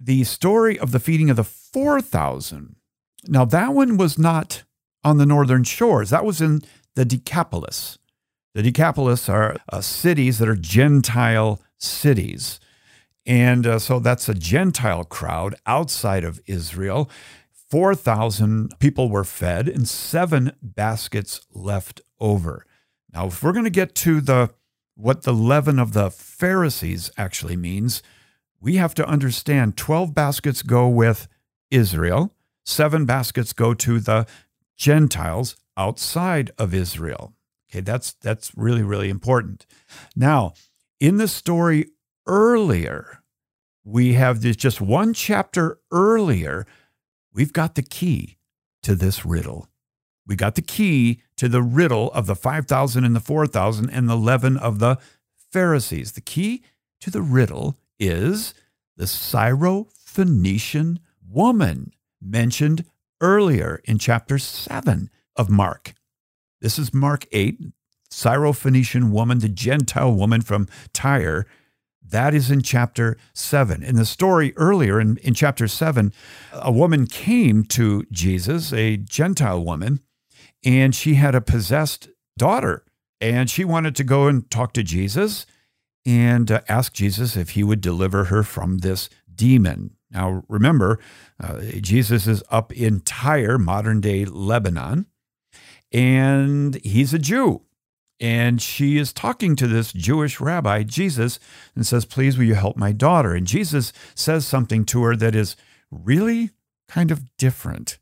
the 0.00 0.24
story 0.24 0.78
of 0.78 0.90
the 0.90 1.00
feeding 1.00 1.30
of 1.30 1.36
the 1.36 1.44
4,000, 1.44 2.76
now 3.26 3.44
that 3.44 3.74
one 3.74 3.96
was 3.96 4.18
not 4.18 4.64
on 5.04 5.18
the 5.18 5.26
northern 5.26 5.64
shores, 5.64 6.10
that 6.10 6.24
was 6.24 6.40
in 6.40 6.62
the 6.94 7.04
Decapolis. 7.04 7.98
The 8.54 8.62
Decapolis 8.62 9.28
are 9.28 9.56
uh, 9.72 9.80
cities 9.80 10.38
that 10.38 10.48
are 10.48 10.56
Gentile 10.56 11.60
cities. 11.78 12.58
And 13.24 13.66
uh, 13.66 13.78
so 13.78 13.98
that's 13.98 14.28
a 14.28 14.34
Gentile 14.34 15.04
crowd 15.04 15.54
outside 15.66 16.24
of 16.24 16.40
Israel. 16.46 17.10
4,000 17.70 18.72
people 18.78 19.10
were 19.10 19.24
fed 19.24 19.68
and 19.68 19.86
seven 19.86 20.52
baskets 20.62 21.40
left 21.52 22.00
over. 22.18 22.64
Now, 23.12 23.26
if 23.26 23.42
we're 23.42 23.52
going 23.52 23.64
to 23.64 23.70
get 23.70 23.94
to 23.96 24.20
the 24.20 24.50
what 24.94 25.22
the 25.22 25.32
leaven 25.32 25.78
of 25.78 25.92
the 25.92 26.10
Pharisees 26.10 27.10
actually 27.16 27.56
means, 27.56 28.02
we 28.60 28.76
have 28.76 28.94
to 28.94 29.06
understand 29.06 29.76
12 29.76 30.12
baskets 30.12 30.62
go 30.62 30.88
with 30.88 31.28
Israel, 31.70 32.34
seven 32.64 33.06
baskets 33.06 33.52
go 33.52 33.74
to 33.74 34.00
the 34.00 34.26
Gentiles 34.76 35.56
outside 35.76 36.50
of 36.58 36.74
Israel. 36.74 37.34
Okay, 37.70 37.80
that's 37.80 38.14
that's 38.14 38.56
really 38.56 38.82
really 38.82 39.08
important. 39.08 39.66
Now, 40.16 40.54
in 41.00 41.18
the 41.18 41.28
story 41.28 41.86
earlier, 42.26 43.22
we 43.84 44.14
have 44.14 44.42
this 44.42 44.56
just 44.56 44.80
one 44.80 45.14
chapter 45.14 45.78
earlier, 45.90 46.66
we've 47.32 47.52
got 47.52 47.74
the 47.74 47.82
key 47.82 48.36
to 48.82 48.94
this 48.94 49.24
riddle. 49.24 49.68
We 50.28 50.36
got 50.36 50.54
the 50.54 50.62
key 50.62 51.22
to 51.38 51.48
the 51.48 51.62
riddle 51.62 52.12
of 52.12 52.26
the 52.26 52.36
5,000 52.36 53.02
and 53.02 53.16
the 53.16 53.20
4,000 53.20 53.88
and 53.88 54.08
the 54.08 54.16
leaven 54.16 54.58
of 54.58 54.78
the 54.78 54.98
Pharisees. 55.50 56.12
The 56.12 56.20
key 56.20 56.62
to 57.00 57.10
the 57.10 57.22
riddle 57.22 57.78
is 57.98 58.52
the 58.96 59.06
Syrophoenician 59.06 60.98
woman 61.26 61.92
mentioned 62.20 62.84
earlier 63.22 63.80
in 63.84 63.98
chapter 63.98 64.38
7 64.38 65.08
of 65.34 65.48
Mark. 65.48 65.94
This 66.60 66.78
is 66.78 66.92
Mark 66.92 67.26
8, 67.32 67.60
Syrophoenician 68.10 69.10
woman, 69.10 69.38
the 69.38 69.48
Gentile 69.48 70.12
woman 70.12 70.42
from 70.42 70.68
Tyre. 70.92 71.46
That 72.06 72.34
is 72.34 72.50
in 72.50 72.62
chapter 72.62 73.16
7. 73.32 73.82
In 73.82 73.96
the 73.96 74.04
story 74.04 74.52
earlier 74.56 75.00
in, 75.00 75.16
in 75.18 75.32
chapter 75.32 75.68
7, 75.68 76.12
a 76.52 76.72
woman 76.72 77.06
came 77.06 77.64
to 77.64 78.04
Jesus, 78.10 78.72
a 78.72 78.96
Gentile 78.96 79.64
woman, 79.64 80.00
and 80.64 80.94
she 80.94 81.14
had 81.14 81.34
a 81.34 81.40
possessed 81.40 82.08
daughter. 82.36 82.84
And 83.20 83.50
she 83.50 83.64
wanted 83.64 83.96
to 83.96 84.04
go 84.04 84.28
and 84.28 84.48
talk 84.50 84.72
to 84.74 84.82
Jesus 84.82 85.44
and 86.06 86.50
uh, 86.50 86.60
ask 86.68 86.92
Jesus 86.92 87.36
if 87.36 87.50
he 87.50 87.64
would 87.64 87.80
deliver 87.80 88.24
her 88.24 88.42
from 88.42 88.78
this 88.78 89.10
demon. 89.34 89.96
Now, 90.10 90.44
remember, 90.48 90.98
uh, 91.42 91.60
Jesus 91.80 92.26
is 92.26 92.42
up 92.50 92.72
in 92.72 93.00
Tyre, 93.00 93.58
modern 93.58 94.00
day 94.00 94.24
Lebanon, 94.24 95.06
and 95.92 96.74
he's 96.84 97.12
a 97.12 97.18
Jew. 97.18 97.62
And 98.20 98.60
she 98.60 98.98
is 98.98 99.12
talking 99.12 99.54
to 99.56 99.68
this 99.68 99.92
Jewish 99.92 100.40
rabbi, 100.40 100.82
Jesus, 100.82 101.38
and 101.76 101.86
says, 101.86 102.04
Please, 102.04 102.36
will 102.36 102.46
you 102.46 102.54
help 102.54 102.76
my 102.76 102.90
daughter? 102.90 103.34
And 103.34 103.46
Jesus 103.46 103.92
says 104.14 104.44
something 104.44 104.84
to 104.86 105.02
her 105.04 105.14
that 105.16 105.36
is 105.36 105.56
really 105.90 106.50
kind 106.88 107.10
of 107.10 107.36
different. 107.36 107.98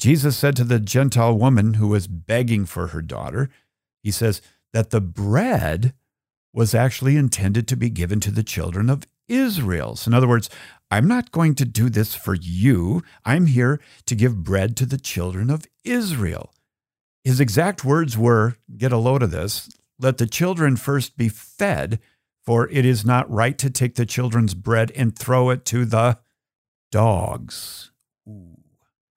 Jesus 0.00 0.34
said 0.34 0.56
to 0.56 0.64
the 0.64 0.80
Gentile 0.80 1.36
woman 1.36 1.74
who 1.74 1.88
was 1.88 2.06
begging 2.06 2.64
for 2.64 2.88
her 2.88 3.02
daughter, 3.02 3.50
He 4.02 4.10
says, 4.10 4.40
that 4.72 4.90
the 4.90 5.00
bread 5.00 5.92
was 6.54 6.74
actually 6.74 7.16
intended 7.16 7.68
to 7.68 7.76
be 7.76 7.90
given 7.90 8.18
to 8.20 8.30
the 8.30 8.42
children 8.42 8.88
of 8.88 9.06
Israel. 9.28 9.96
So 9.96 10.08
in 10.08 10.14
other 10.14 10.26
words, 10.26 10.48
I'm 10.90 11.06
not 11.06 11.32
going 11.32 11.54
to 11.56 11.66
do 11.66 11.90
this 11.90 12.14
for 12.14 12.34
you. 12.34 13.02
I'm 13.26 13.44
here 13.44 13.78
to 14.06 14.14
give 14.14 14.42
bread 14.42 14.74
to 14.78 14.86
the 14.86 14.96
children 14.96 15.50
of 15.50 15.66
Israel. 15.84 16.50
His 17.22 17.38
exact 17.38 17.84
words 17.84 18.16
were 18.16 18.56
get 18.74 18.92
a 18.92 18.96
load 18.96 19.22
of 19.22 19.30
this. 19.30 19.68
Let 19.98 20.16
the 20.16 20.26
children 20.26 20.76
first 20.76 21.18
be 21.18 21.28
fed, 21.28 22.00
for 22.42 22.68
it 22.70 22.86
is 22.86 23.04
not 23.04 23.30
right 23.30 23.58
to 23.58 23.68
take 23.68 23.96
the 23.96 24.06
children's 24.06 24.54
bread 24.54 24.90
and 24.96 25.14
throw 25.14 25.50
it 25.50 25.66
to 25.66 25.84
the 25.84 26.18
dogs. 26.90 27.89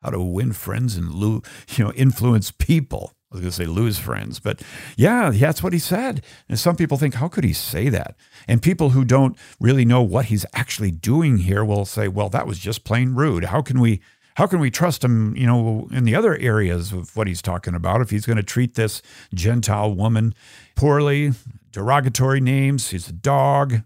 How 0.03 0.09
to 0.09 0.21
win 0.21 0.51
friends 0.53 0.95
and 0.95 1.13
you 1.13 1.41
know 1.79 1.91
influence 1.93 2.51
people. 2.51 3.13
I 3.31 3.37
was 3.37 3.41
going 3.41 3.51
to 3.51 3.55
say 3.55 3.65
lose 3.65 3.97
friends, 3.97 4.39
but 4.39 4.61
yeah, 4.95 5.31
that's 5.31 5.63
what 5.63 5.73
he 5.73 5.79
said. 5.79 6.23
And 6.47 6.59
some 6.59 6.75
people 6.75 6.97
think, 6.97 7.15
how 7.15 7.27
could 7.27 7.43
he 7.43 7.53
say 7.53 7.89
that? 7.89 8.15
And 8.47 8.61
people 8.61 8.91
who 8.91 9.03
don't 9.03 9.35
really 9.59 9.85
know 9.85 10.03
what 10.03 10.25
he's 10.25 10.45
actually 10.53 10.91
doing 10.91 11.39
here 11.39 11.65
will 11.65 11.85
say, 11.85 12.07
well, 12.07 12.29
that 12.29 12.45
was 12.45 12.59
just 12.59 12.83
plain 12.83 13.15
rude. 13.15 13.45
How 13.45 13.63
can 13.63 13.79
we 13.79 14.01
how 14.35 14.47
can 14.47 14.59
we 14.59 14.71
trust 14.71 15.03
him, 15.03 15.35
you 15.35 15.45
know, 15.45 15.87
in 15.91 16.05
the 16.05 16.15
other 16.15 16.35
areas 16.37 16.91
of 16.91 17.15
what 17.15 17.27
he's 17.27 17.41
talking 17.41 17.75
about 17.75 18.01
if 18.01 18.09
he's 18.09 18.25
going 18.25 18.37
to 18.37 18.43
treat 18.43 18.75
this 18.75 19.01
Gentile 19.33 19.93
woman 19.93 20.33
poorly, 20.75 21.33
derogatory 21.71 22.41
names, 22.41 22.89
he's 22.89 23.09
a 23.09 23.13
dog? 23.13 23.81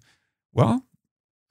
Well, 0.54 0.86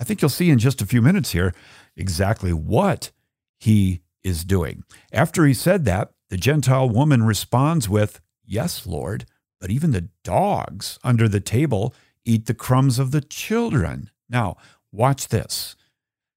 I 0.00 0.04
think 0.04 0.22
you'll 0.22 0.28
see 0.28 0.50
in 0.50 0.58
just 0.58 0.80
a 0.80 0.86
few 0.86 1.02
minutes 1.02 1.32
here 1.32 1.54
exactly 1.96 2.52
what 2.52 3.10
he 3.58 4.00
is 4.26 4.44
doing. 4.44 4.84
After 5.12 5.46
he 5.46 5.54
said 5.54 5.84
that, 5.84 6.12
the 6.28 6.36
Gentile 6.36 6.88
woman 6.88 7.22
responds 7.22 7.88
with, 7.88 8.20
Yes, 8.44 8.86
Lord, 8.86 9.26
but 9.60 9.70
even 9.70 9.92
the 9.92 10.08
dogs 10.22 10.98
under 11.02 11.28
the 11.28 11.40
table 11.40 11.94
eat 12.24 12.46
the 12.46 12.54
crumbs 12.54 12.98
of 12.98 13.10
the 13.10 13.20
children. 13.20 14.10
Now, 14.28 14.56
watch 14.92 15.28
this. 15.28 15.76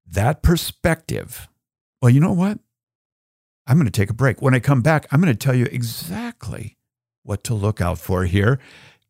That 0.06 0.42
perspective 0.42 1.48
well, 2.00 2.10
you 2.10 2.20
know 2.20 2.32
what? 2.32 2.58
I'm 3.66 3.76
going 3.76 3.86
to 3.86 3.90
take 3.90 4.10
a 4.10 4.14
break. 4.14 4.40
When 4.40 4.54
I 4.54 4.60
come 4.60 4.82
back, 4.82 5.06
I'm 5.10 5.20
going 5.20 5.32
to 5.32 5.38
tell 5.38 5.54
you 5.54 5.66
exactly 5.66 6.76
what 7.22 7.44
to 7.44 7.54
look 7.54 7.80
out 7.80 7.98
for 7.98 8.24
here 8.24 8.58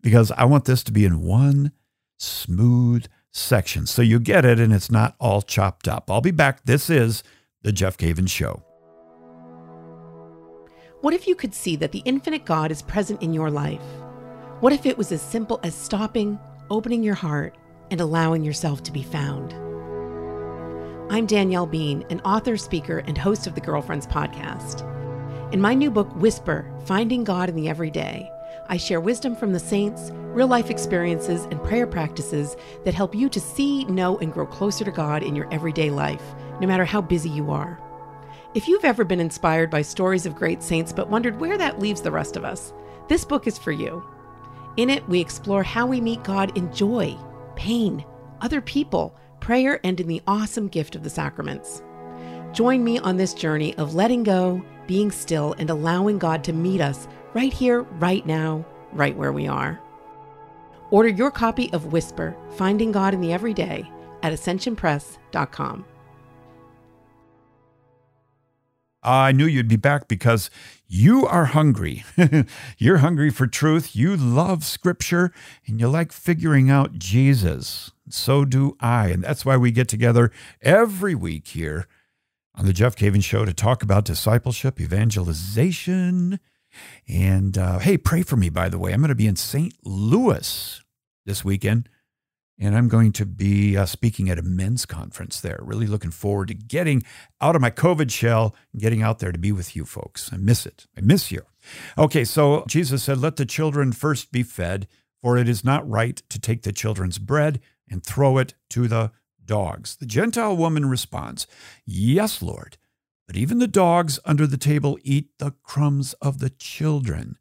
because 0.03 0.33
I 0.33 0.45
want 0.45 0.65
this 0.65 0.83
to 0.85 0.93
be 0.93 1.05
in 1.05 1.23
one 1.23 1.73
smooth 2.19 3.07
section 3.31 3.87
so 3.87 4.03
you 4.03 4.19
get 4.19 4.45
it 4.45 4.59
and 4.59 4.73
it's 4.73 4.91
not 4.91 5.15
all 5.21 5.41
chopped 5.41 5.87
up. 5.87 6.11
I'll 6.11 6.21
be 6.21 6.33
back. 6.33 6.65
This 6.65 6.91
is 6.91 7.23
The 7.63 7.73
Jeff 7.73 7.97
Cavins 7.97 8.31
Show. 8.31 8.63
What 11.01 11.15
if 11.15 11.27
you 11.27 11.35
could 11.35 11.55
see 11.55 11.77
that 11.77 11.93
the 11.93 12.03
infinite 12.05 12.45
God 12.45 12.71
is 12.71 12.83
present 12.83 13.23
in 13.23 13.33
your 13.33 13.51
life? 13.51 13.81
What 14.61 14.75
if 14.75 14.85
it 14.85 14.99
was 14.99 15.13
as 15.13 15.23
simple 15.23 15.59
as 15.63 15.75
stopping, 15.75 16.39
opening 16.69 17.03
your 17.03 17.15
heart, 17.15 17.57
and 17.91 18.03
allowing 18.03 18.45
yourself 18.45 18.83
to 18.83 18.93
be 18.93 19.03
found? 19.03 19.55
I'm 21.11 21.25
Danielle 21.25 21.65
Bean, 21.65 22.05
an 22.11 22.21
author, 22.21 22.59
speaker, 22.59 22.99
and 22.99 23.17
host 23.17 23.47
of 23.47 23.55
the 23.55 23.63
Girlfriends 23.63 24.07
podcast. 24.07 24.85
In 25.55 25.61
my 25.63 25.73
new 25.73 25.91
book, 25.91 26.15
Whisper 26.17 26.71
Finding 26.85 27.25
God 27.25 27.49
in 27.49 27.57
the 27.57 27.71
Everyday, 27.71 28.31
I 28.69 28.77
share 28.77 29.01
wisdom 29.01 29.35
from 29.35 29.55
the 29.55 29.59
saints, 29.59 30.11
real 30.13 30.49
life 30.49 30.69
experiences, 30.69 31.45
and 31.45 31.65
prayer 31.65 31.87
practices 31.87 32.57
that 32.85 32.93
help 32.93 33.15
you 33.15 33.31
to 33.31 33.41
see, 33.41 33.87
know, 33.87 34.19
and 34.19 34.35
grow 34.35 34.47
closer 34.47 34.85
to 34.85 34.91
God 34.91 35.23
in 35.23 35.35
your 35.35 35.51
everyday 35.51 35.89
life, 35.89 36.35
no 36.61 36.67
matter 36.67 36.85
how 36.85 37.01
busy 37.01 37.31
you 37.31 37.51
are. 37.51 37.81
If 38.53 38.67
you've 38.67 38.85
ever 38.85 39.05
been 39.05 39.21
inspired 39.21 39.71
by 39.71 39.83
stories 39.83 40.27
of 40.27 40.35
great 40.35 40.61
saints 40.61 40.93
but 40.93 41.09
wondered 41.09 41.39
where 41.39 41.57
that 41.57 41.79
leaves 41.79 42.03
the 42.03 42.11
rest 42.11 42.37
of 42.37 42.45
us, 42.45 42.73
this 43.07 43.25
book 43.25 43.47
is 43.47 43.57
for 43.57 43.71
you. 43.71 44.05
In 44.77 44.91
it, 44.91 45.09
we 45.09 45.21
explore 45.21 45.63
how 45.63 45.87
we 45.87 46.01
meet 46.01 46.25
God 46.25 46.59
in 46.59 46.73
joy, 46.75 47.17
pain, 47.55 48.05
other 48.41 48.61
people, 48.61 49.15
prayer, 49.39 49.79
and 49.85 50.01
in 50.01 50.09
the 50.09 50.23
awesome 50.27 50.67
gift 50.67 50.97
of 50.97 51.05
the 51.05 51.11
sacraments. 51.11 51.85
Join 52.53 52.83
me 52.83 52.99
on 52.99 53.17
this 53.17 53.35
journey 53.35 53.77
of 53.77 53.95
letting 53.95 54.25
go, 54.25 54.61
being 54.89 55.13
still, 55.13 55.55
and 55.59 55.71
allowing 55.71 56.19
God 56.19 56.43
to 56.43 56.53
meet 56.53 56.81
us 56.81 57.07
right 57.35 57.53
here, 57.53 57.83
right 57.83 58.27
now, 58.27 58.67
right 58.93 59.17
where 59.17 59.33
we 59.33 59.47
are. 59.47 59.81
Order 60.91 61.11
your 61.11 61.31
copy 61.31 61.73
of 61.73 61.93
Whisper 61.93 62.37
Finding 62.57 62.91
God 62.91 63.15
in 63.15 63.21
the 63.21 63.33
Everyday 63.33 63.89
at 64.25 64.33
ascensionpress.com. 64.33 65.85
I 69.03 69.33
knew 69.33 69.47
you'd 69.47 69.69
be 69.69 69.77
back 69.77 70.09
because 70.09 70.51
you 70.87 71.27
are 71.27 71.47
hungry. 71.47 72.05
You're 72.79 72.99
hungry 72.99 73.31
for 73.31 73.47
truth. 73.47 73.95
You 73.95 74.17
love 74.17 74.65
scripture 74.65 75.33
and 75.67 75.81
you 75.81 75.89
like 75.89 76.13
figuring 76.13 76.69
out 76.69 76.99
Jesus. 76.99 77.93
So 78.09 78.45
do 78.45 78.77
I. 78.81 79.09
And 79.09 79.23
that's 79.23 79.45
why 79.45 79.57
we 79.57 79.71
get 79.71 79.89
together 79.89 80.31
every 80.61 81.15
week 81.15 81.49
here 81.49 81.87
on 82.55 82.67
the 82.67 82.73
Jeff 82.73 82.97
Cavins 82.97 83.25
Show 83.25 83.45
to 83.45 83.55
talk 83.55 83.83
about 83.83 84.05
discipleship, 84.05 84.81
evangelization. 84.81 86.41
And 87.09 87.57
uh, 87.57 87.79
hey, 87.79 87.97
pray 87.97 88.23
for 88.23 88.37
me, 88.37 88.51
by 88.51 88.69
the 88.69 88.79
way. 88.79 88.93
I'm 88.93 89.01
going 89.01 89.09
to 89.09 89.15
be 89.15 89.27
in 89.27 89.37
St. 89.37 89.73
Louis 89.85 90.83
this 91.25 91.45
weekend 91.45 91.89
and 92.61 92.77
I'm 92.77 92.89
going 92.89 93.13
to 93.13 93.25
be 93.25 93.75
uh, 93.75 93.87
speaking 93.87 94.29
at 94.29 94.39
a 94.39 94.43
men's 94.43 94.85
conference 94.85 95.41
there. 95.41 95.59
Really 95.63 95.87
looking 95.87 96.11
forward 96.11 96.49
to 96.49 96.55
getting 96.55 97.03
out 97.41 97.57
of 97.57 97.63
my 97.63 97.71
COVID 97.71 98.11
shell 98.11 98.55
and 98.73 98.83
getting 98.83 99.03
out 99.03 99.19
there 99.19 99.33
to 99.33 99.39
be 99.39 99.51
with 99.51 99.75
you 99.75 99.87
folks. 99.87 100.31
I 100.31 100.37
miss 100.37 100.67
it. 100.67 100.87
I 100.97 101.01
miss 101.01 101.33
you. 101.33 101.43
Okay, 101.97 102.23
so 102.23 102.65
Jesus 102.69 103.03
said, 103.03 103.19
Let 103.19 103.37
the 103.37 103.47
children 103.47 103.93
first 103.93 104.31
be 104.31 104.43
fed, 104.43 104.87
for 105.23 105.39
it 105.39 105.49
is 105.49 105.65
not 105.65 105.89
right 105.89 106.23
to 106.29 106.39
take 106.39 106.63
the 106.63 106.73
children's 106.73 107.19
bread 107.19 107.61
and 107.89 108.05
throw 108.05 108.37
it 108.37 108.55
to 108.71 108.87
the 108.87 109.11
dogs. 109.43 109.97
The 109.97 110.07
Gentile 110.07 110.57
woman 110.57 110.87
responds, 110.87 111.47
Yes, 111.87 112.43
Lord, 112.43 112.77
but 113.27 113.37
even 113.37 113.59
the 113.59 113.67
dogs 113.67 114.19
under 114.27 114.47
the 114.47 114.59
table 114.59 114.99
eat 115.03 115.31
the 115.39 115.55
crumbs 115.63 116.13
of 116.15 116.41
the 116.41 116.51
children. 116.51 117.39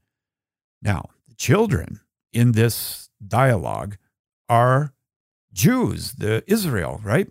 Now, 0.82 1.10
the 1.28 1.36
children 1.36 2.00
in 2.32 2.54
this 2.54 3.10
dialogue 3.28 3.98
are 4.48 4.94
Jews, 5.54 6.14
the 6.14 6.44
Israel, 6.48 7.00
right? 7.04 7.28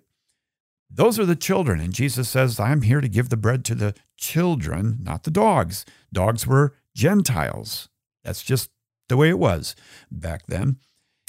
Those 0.91 1.19
are 1.19 1.27
the 1.27 1.37
children. 1.37 1.81
And 1.81 1.93
Jesus 1.93 2.29
says, 2.29 2.59
I'm 2.59 2.83
here 2.83 3.01
to 3.01 3.09
give 3.09 3.29
the 3.29 3.37
bread 3.37 3.65
to 3.67 3.75
the 3.75 3.95
children, 4.17 4.99
not 5.03 5.25
the 5.25 5.31
dogs. 5.31 5.85
Dogs 6.13 6.47
were 6.47 6.75
Gentiles. 6.95 7.89
That's 8.25 8.43
just 8.43 8.71
the 9.09 9.17
way 9.17 9.29
it 9.29 9.39
was 9.39 9.77
back 10.11 10.47
then. 10.47 10.77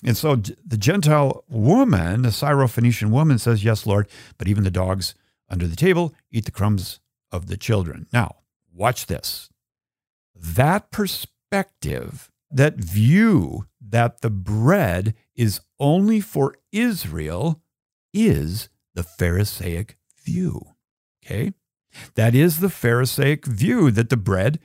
And 0.03 0.15
so 0.15 0.36
the 0.36 0.77
Gentile 0.77 1.43
woman, 1.50 2.22
the 2.22 2.29
Syrophoenician 2.29 3.10
woman, 3.10 3.38
says, 3.38 3.63
Yes, 3.63 3.86
Lord, 3.86 4.08
but 4.38 4.48
even 4.48 4.63
the 4.63 4.72
dogs 4.72 5.13
under 5.50 5.67
the 5.67 5.75
table 5.75 6.13
eat 6.31 6.46
the 6.46 6.51
crumbs 6.51 7.00
of 7.31 7.48
the 7.48 7.58
children. 7.58 8.08
Now, 8.13 8.38
watch 8.74 9.08
this. 9.08 9.50
That 10.34 10.89
perspective, 10.89 12.31
that 12.50 12.75
view 12.75 13.65
that 13.81 14.22
the 14.22 14.29
bread 14.29 15.15
is 15.39 15.62
only 15.79 16.19
for 16.19 16.53
Israel 16.74 17.62
is 18.13 18.67
the 18.93 19.03
Pharisaic 19.03 19.96
view. 20.22 20.60
Okay? 21.24 21.53
That 22.15 22.36
is 22.36 22.60
the 22.60 22.69
Pharisaic 22.69 23.46
view 23.46 23.89
that 23.91 24.10
the 24.10 24.17
bread 24.17 24.60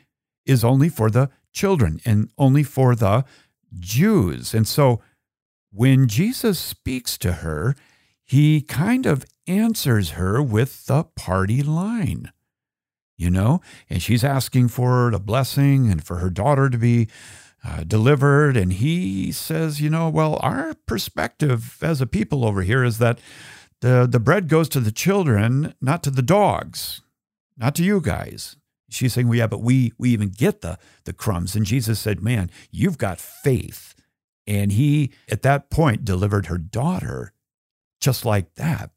is 0.44 0.64
only 0.64 0.88
for 0.88 1.10
the 1.10 1.30
children 1.52 2.00
and 2.04 2.28
only 2.36 2.64
for 2.64 2.96
the 2.96 3.24
Jews. 3.78 4.52
And 4.52 4.66
so 4.66 5.00
when 5.70 6.08
Jesus 6.08 6.58
speaks 6.58 7.16
to 7.18 7.34
her, 7.34 7.76
he 8.24 8.60
kind 8.60 9.06
of 9.06 9.24
answers 9.46 10.10
her 10.10 10.42
with 10.42 10.86
the 10.86 11.04
party 11.04 11.62
line, 11.62 12.32
you 13.16 13.30
know, 13.30 13.60
and 13.88 14.02
she's 14.02 14.24
asking 14.24 14.68
for 14.68 15.12
the 15.12 15.20
blessing 15.20 15.88
and 15.88 16.02
for 16.02 16.16
her 16.16 16.30
daughter 16.30 16.68
to 16.68 16.78
be 16.78 17.06
uh, 17.66 17.84
delivered. 17.84 18.56
And 18.56 18.72
he 18.72 19.32
says, 19.32 19.80
you 19.80 19.90
know, 19.90 20.08
well, 20.08 20.38
our 20.42 20.74
perspective 20.86 21.78
as 21.82 22.00
a 22.00 22.06
people 22.06 22.44
over 22.44 22.62
here 22.62 22.84
is 22.84 22.98
that 22.98 23.18
the, 23.80 24.06
the 24.10 24.20
bread 24.20 24.48
goes 24.48 24.68
to 24.70 24.80
the 24.80 24.92
children, 24.92 25.74
not 25.80 26.02
to 26.04 26.10
the 26.10 26.22
dogs, 26.22 27.00
not 27.56 27.74
to 27.76 27.84
you 27.84 28.00
guys. 28.00 28.56
She's 28.90 29.12
saying, 29.14 29.28
well, 29.28 29.38
yeah, 29.38 29.46
but 29.46 29.60
we, 29.60 29.92
we 29.98 30.10
even 30.10 30.28
get 30.28 30.60
the, 30.60 30.78
the 31.04 31.12
crumbs. 31.12 31.56
And 31.56 31.66
Jesus 31.66 31.98
said, 31.98 32.22
man, 32.22 32.50
you've 32.70 32.98
got 32.98 33.18
faith. 33.20 33.94
And 34.46 34.72
he, 34.72 35.12
at 35.28 35.42
that 35.42 35.70
point, 35.70 36.04
delivered 36.04 36.46
her 36.46 36.58
daughter 36.58 37.32
just 38.00 38.24
like 38.24 38.54
that. 38.54 38.90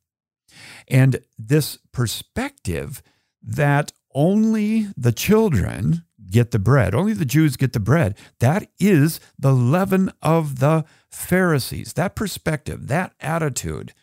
And 0.88 1.22
this 1.38 1.80
perspective 1.92 3.02
that 3.42 3.94
only 4.14 4.88
the 4.98 5.12
children 5.12 6.04
get 6.30 6.52
the 6.52 6.60
bread, 6.60 6.94
only 6.94 7.14
the 7.14 7.26
Jews 7.26 7.58
get 7.58 7.74
the 7.74 7.80
bread, 7.80 8.18
that 8.40 8.70
is 8.80 9.20
the 9.38 9.54
leaven 9.54 10.12
of 10.22 10.60
the 10.60 10.86
Pharisees. 11.10 11.94
That 11.94 12.16
perspective, 12.16 12.88
that 12.88 13.14
attitude. 13.20 13.94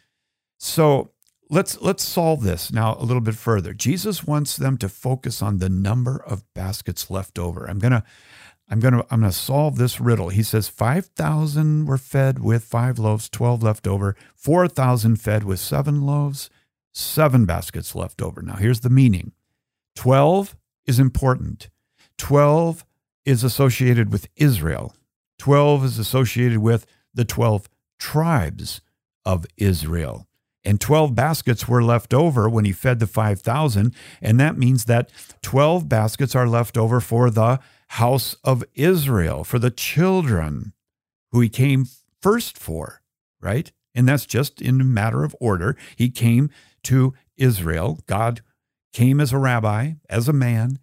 So 0.59 1.11
let's 1.51 1.81
let's 1.81 2.05
solve 2.05 2.43
this 2.43 2.73
now 2.73 2.97
a 2.99 3.05
little 3.05 3.21
bit 3.21 3.35
further. 3.35 3.75
Jesus 3.75 4.25
wants 4.25 4.57
them 4.57 4.79
to 4.79 4.89
focus 4.89 5.43
on 5.43 5.59
the 5.59 5.69
number 5.69 6.23
of 6.27 6.45
baskets 6.55 7.11
left 7.11 7.39
over. 7.39 7.67
I'm 7.67 7.79
gonna 7.79 8.05
I'm 8.69 8.81
to 8.81 9.07
I'm 9.11 9.23
to 9.23 9.33
solve 9.33 9.77
this 9.77 10.01
riddle. 10.01 10.31
He 10.31 10.43
says 10.43 10.69
5,000 10.69 11.87
were 11.87 11.99
fed 11.99 12.39
with 12.39 12.65
5 12.65 12.99
loaves, 12.99 13.29
12 13.29 13.63
left 13.63 13.87
over, 13.87 14.17
4,000 14.35 15.17
fed 15.17 15.45
with 15.45 15.61
7 15.61 16.03
loaves, 16.03 16.49
7 16.93 17.45
baskets 17.45 17.95
left 17.95 18.23
over. 18.23 18.41
Now 18.41 18.57
here's 18.57 18.81
the 18.81 18.91
meaning. 18.91 19.33
12 19.97 20.57
is 20.87 20.99
important. 20.99 21.69
12 22.19 22.85
is 23.25 23.45
associated 23.45 24.13
with 24.13 24.29
Israel. 24.37 24.95
12 25.39 25.85
is 25.85 25.99
associated 25.99 26.59
with 26.59 26.87
the 27.13 27.25
12 27.25 27.69
tribes 27.99 28.81
of 29.25 29.47
Israel. 29.57 30.27
And 30.65 30.81
12 30.81 31.15
baskets 31.15 31.69
were 31.69 31.83
left 31.83 32.15
over 32.15 32.49
when 32.49 32.65
he 32.65 32.73
fed 32.73 32.99
the 32.99 33.07
5,000. 33.07 33.95
And 34.23 34.41
that 34.41 34.57
means 34.57 34.87
that 34.87 35.11
12 35.43 35.89
baskets 35.89 36.35
are 36.35 36.49
left 36.49 36.79
over 36.79 37.01
for 37.01 37.31
the 37.31 37.61
house 37.89 38.37
of 38.43 38.65
Israel, 38.75 39.45
for 39.45 39.59
the 39.59 39.71
children 39.71 40.73
who 41.33 41.41
he 41.41 41.49
came 41.49 41.87
first 42.21 42.57
for, 42.57 43.03
right? 43.41 43.71
And 43.95 44.09
that's 44.09 44.27
just 44.27 44.63
in 44.63 44.81
a 44.81 44.85
matter 44.85 45.23
of 45.23 45.37
order. 45.39 45.77
He 45.97 46.09
came 46.09 46.51
to 46.85 47.15
Israel. 47.37 48.01
God 48.07 48.41
came 48.93 49.21
as 49.21 49.33
a 49.33 49.39
rabbi, 49.39 49.93
as 50.09 50.29
a 50.29 50.33
man, 50.33 50.79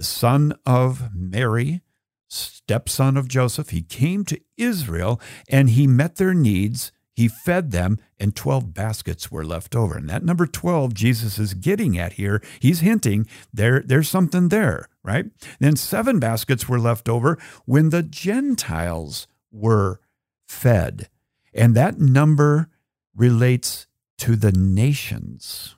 the 0.00 0.04
son 0.04 0.54
of 0.64 1.14
Mary, 1.14 1.82
stepson 2.26 3.18
of 3.18 3.28
Joseph. 3.28 3.68
He 3.68 3.82
came 3.82 4.24
to 4.24 4.40
Israel 4.56 5.20
and 5.48 5.70
he 5.70 5.86
met 5.86 6.16
their 6.16 6.32
needs 6.32 6.90
he 7.20 7.28
fed 7.28 7.70
them, 7.70 7.98
and 8.18 8.34
12 8.34 8.72
baskets 8.72 9.30
were 9.30 9.44
left 9.44 9.76
over. 9.76 9.94
And 9.94 10.08
that 10.08 10.24
number 10.24 10.46
12 10.46 10.94
Jesus 10.94 11.38
is 11.38 11.52
getting 11.52 11.98
at 11.98 12.14
here, 12.14 12.42
he's 12.60 12.80
hinting 12.80 13.26
there, 13.52 13.82
there's 13.84 14.08
something 14.08 14.48
there, 14.48 14.88
right? 15.04 15.26
Then 15.58 15.76
seven 15.76 16.18
baskets 16.18 16.66
were 16.66 16.80
left 16.80 17.10
over 17.10 17.36
when 17.66 17.90
the 17.90 18.02
Gentiles 18.02 19.26
were 19.52 20.00
fed. 20.48 21.10
And 21.52 21.74
that 21.74 21.98
number 21.98 22.70
relates 23.14 23.86
to 24.20 24.34
the 24.34 24.52
nations, 24.52 25.76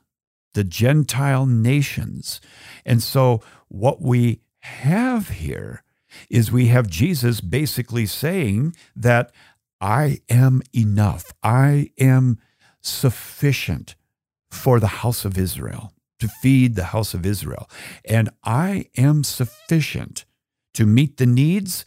the 0.55 0.65
Gentile 0.65 1.47
nations. 1.47 2.41
And 2.85 3.03
so 3.03 3.43
what 3.69 4.03
we 4.03 4.41
have 4.61 5.29
here 5.29 5.83
is 6.29 6.53
we 6.53 6.69
have 6.69 6.89
Jesus 6.89 7.41
basically 7.41 8.07
saying 8.07 8.77
that 8.95 9.33
I 9.81 10.21
am 10.29 10.63
enough. 10.75 11.33
I 11.43 11.91
am 11.99 12.39
sufficient 12.81 13.95
for 14.51 14.79
the 14.79 14.87
house 14.87 15.25
of 15.25 15.39
Israel, 15.39 15.93
to 16.21 16.29
feed 16.29 16.75
the 16.75 16.85
house 16.85 17.15
of 17.15 17.25
Israel. 17.25 17.69
And 18.05 18.31
I 18.45 18.87
am 18.97 19.25
sufficient 19.25 20.25
to 20.75 20.87
meet 20.87 21.17
the 21.17 21.27
needs 21.27 21.85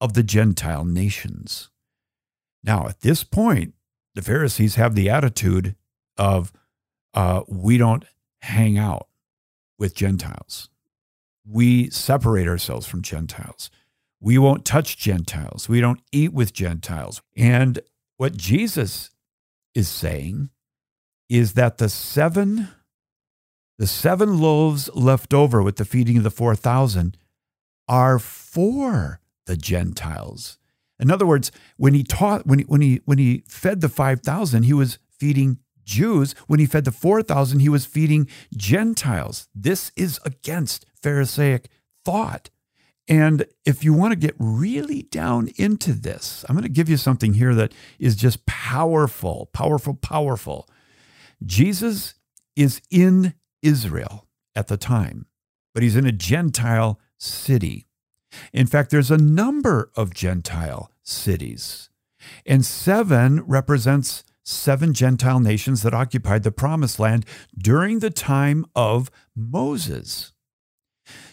of 0.00 0.12
the 0.12 0.22
Gentile 0.22 0.84
nations. 0.84 1.70
Now, 2.62 2.86
at 2.86 3.00
this 3.00 3.24
point, 3.24 3.74
the 4.14 4.22
Pharisees 4.22 4.74
have 4.76 4.94
the 4.94 5.08
attitude 5.08 5.74
of 6.16 6.52
uh, 7.14 7.42
we 7.48 7.76
don't 7.78 8.04
hang 8.40 8.78
out 8.78 9.08
with 9.78 9.94
Gentiles. 9.94 10.68
We 11.48 11.90
separate 11.90 12.48
ourselves 12.48 12.86
from 12.86 13.02
Gentiles. 13.02 13.70
We 14.20 14.38
won't 14.38 14.64
touch 14.64 14.96
Gentiles. 14.96 15.68
We 15.68 15.80
don't 15.80 16.00
eat 16.12 16.32
with 16.32 16.52
Gentiles. 16.52 17.20
And 17.36 17.80
what 18.16 18.36
Jesus 18.36 19.10
is 19.74 19.88
saying 19.88 20.50
is 21.28 21.54
that 21.54 21.78
the 21.78 21.88
seven 21.88 22.68
the 23.78 23.86
seven 23.86 24.38
loaves 24.38 24.88
left 24.94 25.34
over 25.34 25.60
with 25.60 25.76
the 25.76 25.84
feeding 25.84 26.16
of 26.16 26.22
the 26.22 26.30
4000 26.30 27.16
are 27.88 28.18
for 28.20 29.20
the 29.46 29.56
Gentiles. 29.56 30.58
In 31.00 31.10
other 31.10 31.26
words, 31.26 31.50
when 31.78 31.94
he 31.94 32.04
taught 32.04 32.46
when 32.46 32.60
he, 32.60 32.64
when 32.66 32.80
he 32.80 33.00
when 33.06 33.18
he 33.18 33.42
fed 33.48 33.80
the 33.80 33.88
5000, 33.88 34.62
he 34.62 34.72
was 34.72 34.98
feeding 35.10 35.58
Jews. 35.84 36.34
When 36.46 36.60
he 36.60 36.66
fed 36.66 36.84
the 36.84 36.92
4000, 36.92 37.60
he 37.60 37.68
was 37.68 37.86
feeding 37.86 38.28
Gentiles. 38.56 39.48
This 39.54 39.92
is 39.96 40.20
against 40.24 40.86
Pharisaic 41.02 41.68
thought. 42.04 42.50
And 43.08 43.46
if 43.66 43.82
you 43.84 43.92
want 43.92 44.12
to 44.12 44.18
get 44.18 44.34
really 44.38 45.02
down 45.02 45.50
into 45.56 45.92
this, 45.92 46.44
I'm 46.48 46.54
going 46.54 46.62
to 46.62 46.68
give 46.68 46.88
you 46.88 46.96
something 46.96 47.34
here 47.34 47.54
that 47.54 47.72
is 47.98 48.14
just 48.14 48.46
powerful, 48.46 49.50
powerful, 49.52 49.94
powerful. 49.94 50.68
Jesus 51.44 52.14
is 52.54 52.80
in 52.90 53.34
Israel 53.60 54.28
at 54.54 54.68
the 54.68 54.76
time, 54.76 55.26
but 55.74 55.82
he's 55.82 55.96
in 55.96 56.06
a 56.06 56.12
Gentile 56.12 57.00
city. 57.18 57.88
In 58.52 58.66
fact, 58.66 58.90
there's 58.90 59.10
a 59.10 59.18
number 59.18 59.90
of 59.96 60.14
Gentile 60.14 60.90
cities, 61.02 61.90
and 62.46 62.64
seven 62.64 63.42
represents 63.42 64.22
seven 64.44 64.92
Gentile 64.92 65.40
nations 65.40 65.82
that 65.82 65.94
occupied 65.94 66.42
the 66.42 66.52
promised 66.52 66.98
land 66.98 67.24
during 67.56 67.98
the 68.00 68.10
time 68.10 68.64
of 68.74 69.10
Moses. 69.34 70.32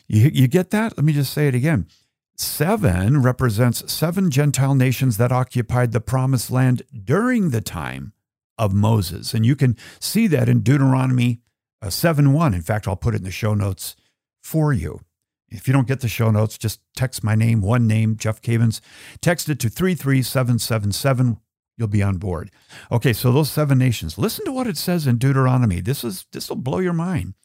You, 0.08 0.30
you 0.34 0.48
get 0.48 0.72
that? 0.72 0.98
Let 0.98 1.06
me 1.06 1.14
just 1.14 1.34
say 1.34 1.48
it 1.48 1.56
again. 1.56 1.88
Seven 2.36 3.22
represents 3.22 3.92
seven 3.92 4.32
Gentile 4.32 4.76
nations 4.76 5.18
that 5.18 5.32
occupied 5.32 5.92
the 5.92 6.02
promised 6.02 6.50
land 6.50 6.84
during 7.04 7.50
the 7.50 7.62
time 7.62 8.14
of 8.58 8.74
Moses. 8.74 9.34
And 9.34 9.46
you 9.46 9.56
can 9.56 9.78
see 10.00 10.28
that 10.28 10.48
in 10.48 10.62
Deuteronomy 10.62 11.42
uh, 11.82 11.90
7 11.90 12.34
1. 12.34 12.54
In 12.54 12.62
fact, 12.62 12.88
I'll 12.88 12.96
put 12.96 13.14
it 13.14 13.20
in 13.20 13.24
the 13.24 13.32
show 13.32 13.54
notes 13.54 13.96
for 14.42 14.74
you. 14.74 15.02
If 15.50 15.68
you 15.68 15.74
don't 15.74 15.88
get 15.88 16.02
the 16.02 16.08
show 16.08 16.30
notes, 16.30 16.58
just 16.58 16.80
text 16.96 17.24
my 17.24 17.36
name, 17.36 17.62
one 17.62 17.88
name, 17.88 18.18
Jeff 18.18 18.42
Cavins. 18.42 18.82
Text 19.22 19.50
it 19.50 19.60
to 19.60 19.70
33777. 19.70 21.40
You'll 21.80 21.88
be 21.88 22.04
on 22.04 22.18
board. 22.18 22.52
Okay, 22.92 23.14
so 23.14 23.32
those 23.32 23.50
seven 23.50 23.78
nations. 23.78 24.18
Listen 24.18 24.44
to 24.44 24.52
what 24.52 24.68
it 24.68 24.76
says 24.76 25.08
in 25.08 25.18
Deuteronomy. 25.18 25.80
This 25.80 26.04
is 26.04 26.26
this 26.34 26.50
will 26.50 26.58
blow 26.58 26.80
your 26.80 26.94
mind. 26.94 27.36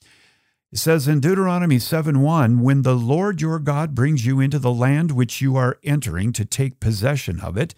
It 0.72 0.78
says 0.78 1.06
in 1.06 1.20
Deuteronomy 1.20 1.78
7 1.78 2.20
1, 2.20 2.60
when 2.60 2.82
the 2.82 2.96
Lord 2.96 3.40
your 3.40 3.60
God 3.60 3.94
brings 3.94 4.26
you 4.26 4.40
into 4.40 4.58
the 4.58 4.72
land 4.72 5.12
which 5.12 5.40
you 5.40 5.54
are 5.54 5.78
entering 5.84 6.32
to 6.32 6.44
take 6.44 6.80
possession 6.80 7.38
of 7.38 7.56
it, 7.56 7.74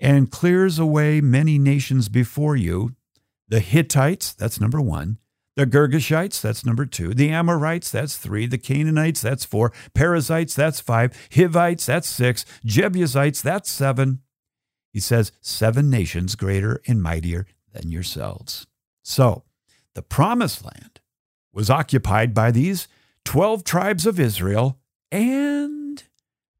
and 0.00 0.30
clears 0.30 0.78
away 0.78 1.20
many 1.20 1.58
nations 1.58 2.08
before 2.08 2.56
you, 2.56 2.94
the 3.46 3.60
Hittites, 3.60 4.32
that's 4.32 4.58
number 4.58 4.80
one, 4.80 5.18
the 5.54 5.66
Girgashites, 5.66 6.40
that's 6.40 6.64
number 6.64 6.86
two, 6.86 7.12
the 7.12 7.28
Amorites, 7.28 7.90
that's 7.90 8.16
three, 8.16 8.46
the 8.46 8.56
Canaanites, 8.56 9.20
that's 9.20 9.44
four, 9.44 9.70
Perizzites, 9.92 10.54
that's 10.54 10.80
five, 10.80 11.12
Hivites, 11.34 11.84
that's 11.84 12.08
six, 12.08 12.46
Jebusites, 12.64 13.42
that's 13.42 13.70
seven. 13.70 14.20
He 14.92 15.00
says, 15.00 15.32
seven 15.40 15.90
nations 15.90 16.34
greater 16.34 16.80
and 16.86 17.02
mightier 17.02 17.46
than 17.72 17.90
yourselves. 17.90 18.66
So, 19.02 19.44
the 19.94 20.02
promised 20.02 20.64
land 20.64 21.00
was 21.52 21.70
occupied 21.70 22.34
by 22.34 22.50
these 22.50 22.88
12 23.24 23.64
tribes 23.64 24.06
of 24.06 24.20
Israel 24.20 24.78
and 25.10 26.02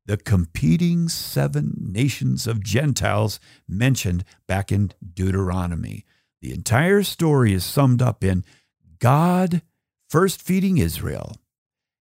the 0.06 0.16
competing 0.16 1.08
seven 1.08 1.74
nations 1.78 2.46
of 2.46 2.64
Gentiles 2.64 3.38
mentioned 3.68 4.24
back 4.46 4.72
in 4.72 4.92
Deuteronomy. 5.14 6.04
The 6.40 6.52
entire 6.52 7.02
story 7.02 7.52
is 7.52 7.64
summed 7.64 8.02
up 8.02 8.24
in 8.24 8.44
God 8.98 9.62
first 10.08 10.42
feeding 10.42 10.78
Israel, 10.78 11.36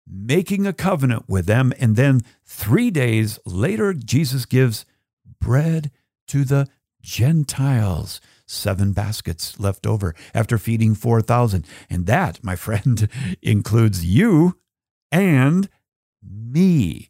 making 0.07 0.65
a 0.65 0.73
covenant 0.73 1.25
with 1.27 1.45
them. 1.45 1.73
And 1.79 1.95
then 1.95 2.21
three 2.45 2.89
days 2.89 3.39
later, 3.45 3.93
Jesus 3.93 4.45
gives 4.45 4.85
bread 5.41 5.91
to 6.29 6.43
the 6.43 6.67
Gentiles. 7.01 8.21
Seven 8.45 8.93
baskets 8.93 9.59
left 9.59 9.85
over 9.85 10.15
after 10.33 10.57
feeding 10.57 10.95
4,000. 10.95 11.65
And 11.89 12.05
that, 12.07 12.43
my 12.43 12.55
friend, 12.55 13.07
includes 13.41 14.03
you 14.03 14.57
and 15.11 15.69
me. 16.23 17.09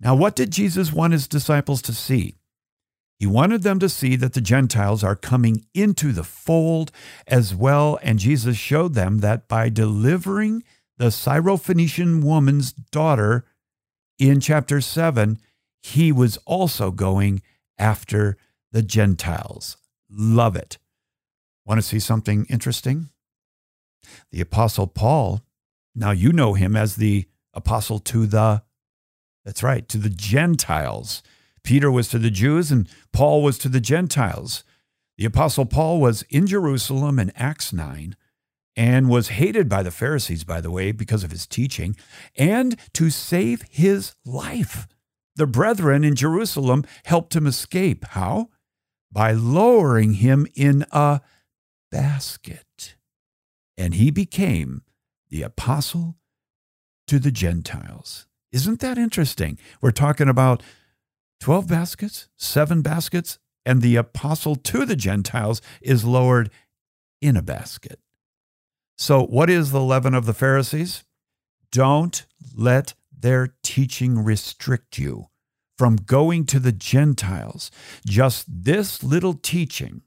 Now, 0.00 0.14
what 0.14 0.36
did 0.36 0.50
Jesus 0.50 0.92
want 0.92 1.12
his 1.12 1.28
disciples 1.28 1.82
to 1.82 1.92
see? 1.92 2.36
He 3.18 3.26
wanted 3.26 3.62
them 3.62 3.78
to 3.80 3.88
see 3.90 4.16
that 4.16 4.32
the 4.32 4.40
Gentiles 4.40 5.04
are 5.04 5.14
coming 5.14 5.66
into 5.74 6.12
the 6.12 6.24
fold 6.24 6.90
as 7.26 7.54
well. 7.54 7.98
And 8.02 8.18
Jesus 8.18 8.56
showed 8.56 8.94
them 8.94 9.18
that 9.18 9.46
by 9.46 9.68
delivering 9.68 10.64
the 10.96 11.06
Syrophoenician 11.06 12.24
woman's 12.24 12.72
daughter 12.72 13.44
in 14.18 14.40
chapter 14.40 14.80
7, 14.80 15.38
he 15.82 16.12
was 16.12 16.38
also 16.46 16.90
going 16.90 17.42
after 17.80 18.36
the 18.70 18.82
Gentiles. 18.82 19.76
Love 20.08 20.54
it. 20.54 20.78
Want 21.66 21.80
to 21.80 21.86
see 21.86 21.98
something 21.98 22.46
interesting? 22.48 23.08
The 24.30 24.40
Apostle 24.40 24.86
Paul, 24.86 25.42
now 25.94 26.10
you 26.10 26.32
know 26.32 26.54
him 26.54 26.76
as 26.76 26.96
the 26.96 27.26
apostle 27.52 27.98
to 27.98 28.26
the, 28.26 28.62
that's 29.44 29.62
right, 29.62 29.88
to 29.88 29.98
the 29.98 30.10
Gentiles. 30.10 31.22
Peter 31.64 31.90
was 31.90 32.08
to 32.08 32.18
the 32.18 32.30
Jews 32.30 32.70
and 32.70 32.88
Paul 33.12 33.42
was 33.42 33.58
to 33.58 33.68
the 33.68 33.80
Gentiles. 33.80 34.64
The 35.18 35.24
Apostle 35.26 35.66
Paul 35.66 36.00
was 36.00 36.22
in 36.30 36.46
Jerusalem 36.46 37.18
in 37.18 37.30
Acts 37.36 37.72
9 37.72 38.16
and 38.76 39.10
was 39.10 39.28
hated 39.28 39.68
by 39.68 39.82
the 39.82 39.90
Pharisees, 39.90 40.44
by 40.44 40.60
the 40.60 40.70
way, 40.70 40.92
because 40.92 41.24
of 41.24 41.30
his 41.30 41.46
teaching, 41.46 41.96
and 42.36 42.76
to 42.94 43.10
save 43.10 43.62
his 43.70 44.14
life. 44.24 44.86
The 45.36 45.46
brethren 45.46 46.04
in 46.04 46.14
Jerusalem 46.14 46.84
helped 47.04 47.34
him 47.34 47.46
escape. 47.46 48.04
How? 48.10 48.50
By 49.12 49.32
lowering 49.32 50.14
him 50.14 50.46
in 50.54 50.84
a 50.92 51.20
basket. 51.90 52.96
And 53.76 53.94
he 53.94 54.10
became 54.10 54.82
the 55.30 55.42
apostle 55.42 56.16
to 57.06 57.18
the 57.18 57.30
Gentiles. 57.30 58.26
Isn't 58.52 58.80
that 58.80 58.98
interesting? 58.98 59.58
We're 59.80 59.90
talking 59.90 60.28
about 60.28 60.62
12 61.40 61.68
baskets, 61.68 62.28
seven 62.36 62.82
baskets, 62.82 63.38
and 63.64 63.82
the 63.82 63.96
apostle 63.96 64.56
to 64.56 64.84
the 64.84 64.96
Gentiles 64.96 65.62
is 65.80 66.04
lowered 66.04 66.50
in 67.20 67.36
a 67.36 67.42
basket. 67.42 68.00
So, 68.96 69.24
what 69.24 69.48
is 69.48 69.70
the 69.70 69.82
leaven 69.82 70.14
of 70.14 70.26
the 70.26 70.34
Pharisees? 70.34 71.04
Don't 71.72 72.26
let 72.54 72.94
their 73.20 73.54
teaching 73.62 74.22
restrict 74.22 74.98
you 74.98 75.26
from 75.78 75.96
going 75.96 76.44
to 76.46 76.58
the 76.58 76.72
Gentiles. 76.72 77.70
Just 78.06 78.46
this 78.48 79.02
little 79.02 79.34
teaching 79.34 80.02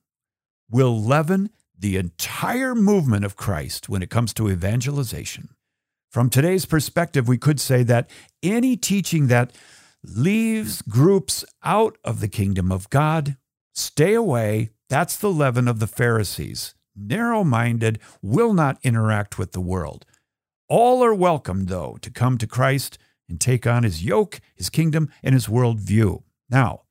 will 0.70 1.02
leaven 1.02 1.50
the 1.78 1.98
entire 1.98 2.76
movement 2.76 3.26
of 3.26 3.36
Christ 3.36 3.90
when 3.90 4.02
it 4.04 4.10
comes 4.10 4.34
to 4.36 4.50
evangelization. 4.50 5.50
From 6.12 6.30
today's 6.30 6.66
perspective, 6.66 7.28
we 7.28 7.38
could 7.38 7.60
say 7.60 7.84
that 7.84 8.10
any 8.44 8.78
teaching 8.78 9.28
that 9.28 9.52
leaves 10.04 10.82
groups 10.84 11.44
out 11.64 11.98
of 12.04 12.20
the 12.20 12.28
kingdom 12.28 12.72
of 12.72 12.90
God. 12.90 13.38
Stay 13.74 14.14
away. 14.14 14.70
That's 14.90 15.18
the 15.18 15.32
leaven 15.32 15.68
of 15.68 15.80
the 15.80 15.88
Pharisees. 15.88 16.76
Narrow 16.96 17.44
minded, 17.44 18.00
will 18.22 18.54
not 18.54 18.78
interact 18.84 19.40
with 19.40 19.54
the 19.54 19.62
world. 19.62 20.06
All 20.70 21.04
are 21.04 21.16
welcome, 21.16 21.66
though, 21.66 21.98
to 22.02 22.12
come 22.12 22.38
to 22.38 22.48
Christ 22.48 22.98
and 23.30 23.40
take 23.40 23.66
on 23.66 23.84
his 23.84 24.04
yoke, 24.04 24.40
his 24.56 24.70
kingdom, 24.70 25.10
and 25.22 25.34
his 25.34 25.48
worldview. 25.48 26.24
Now, 26.50 26.82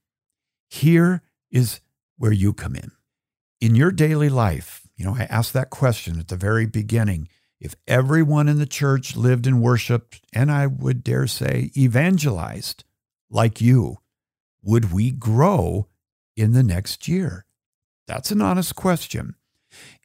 here 0.69 1.23
is 1.51 1.81
where 2.17 2.33
you 2.33 2.53
come 2.53 2.75
in. 2.75 2.93
In 3.61 3.75
your 3.75 3.93
daily 3.93 4.29
life, 4.29 4.89
you 4.97 5.05
know, 5.05 5.15
I 5.15 5.25
asked 5.25 5.53
that 5.53 5.71
question 5.71 6.19
at 6.19 6.29
the 6.29 6.37
very 6.37 6.67
beginning. 6.67 7.29
If 7.61 7.77
everyone 7.87 8.49
in 8.49 8.59
the 8.59 8.67
church 8.67 9.17
lived 9.17 9.47
and 9.47 9.63
worshiped, 9.63 10.21
and 10.33 10.51
I 10.51 10.67
would 10.67 11.05
dare 11.05 11.27
say 11.27 11.71
evangelized, 11.77 12.85
like 13.31 13.61
you, 13.61 13.99
would 14.63 14.93
we 14.93 15.11
grow 15.11 15.89
in 16.37 16.53
the 16.53 16.63
next 16.63 17.07
year? 17.07 17.45
That's 18.07 18.31
an 18.31 18.41
honest 18.41 18.75
question. 18.75 19.37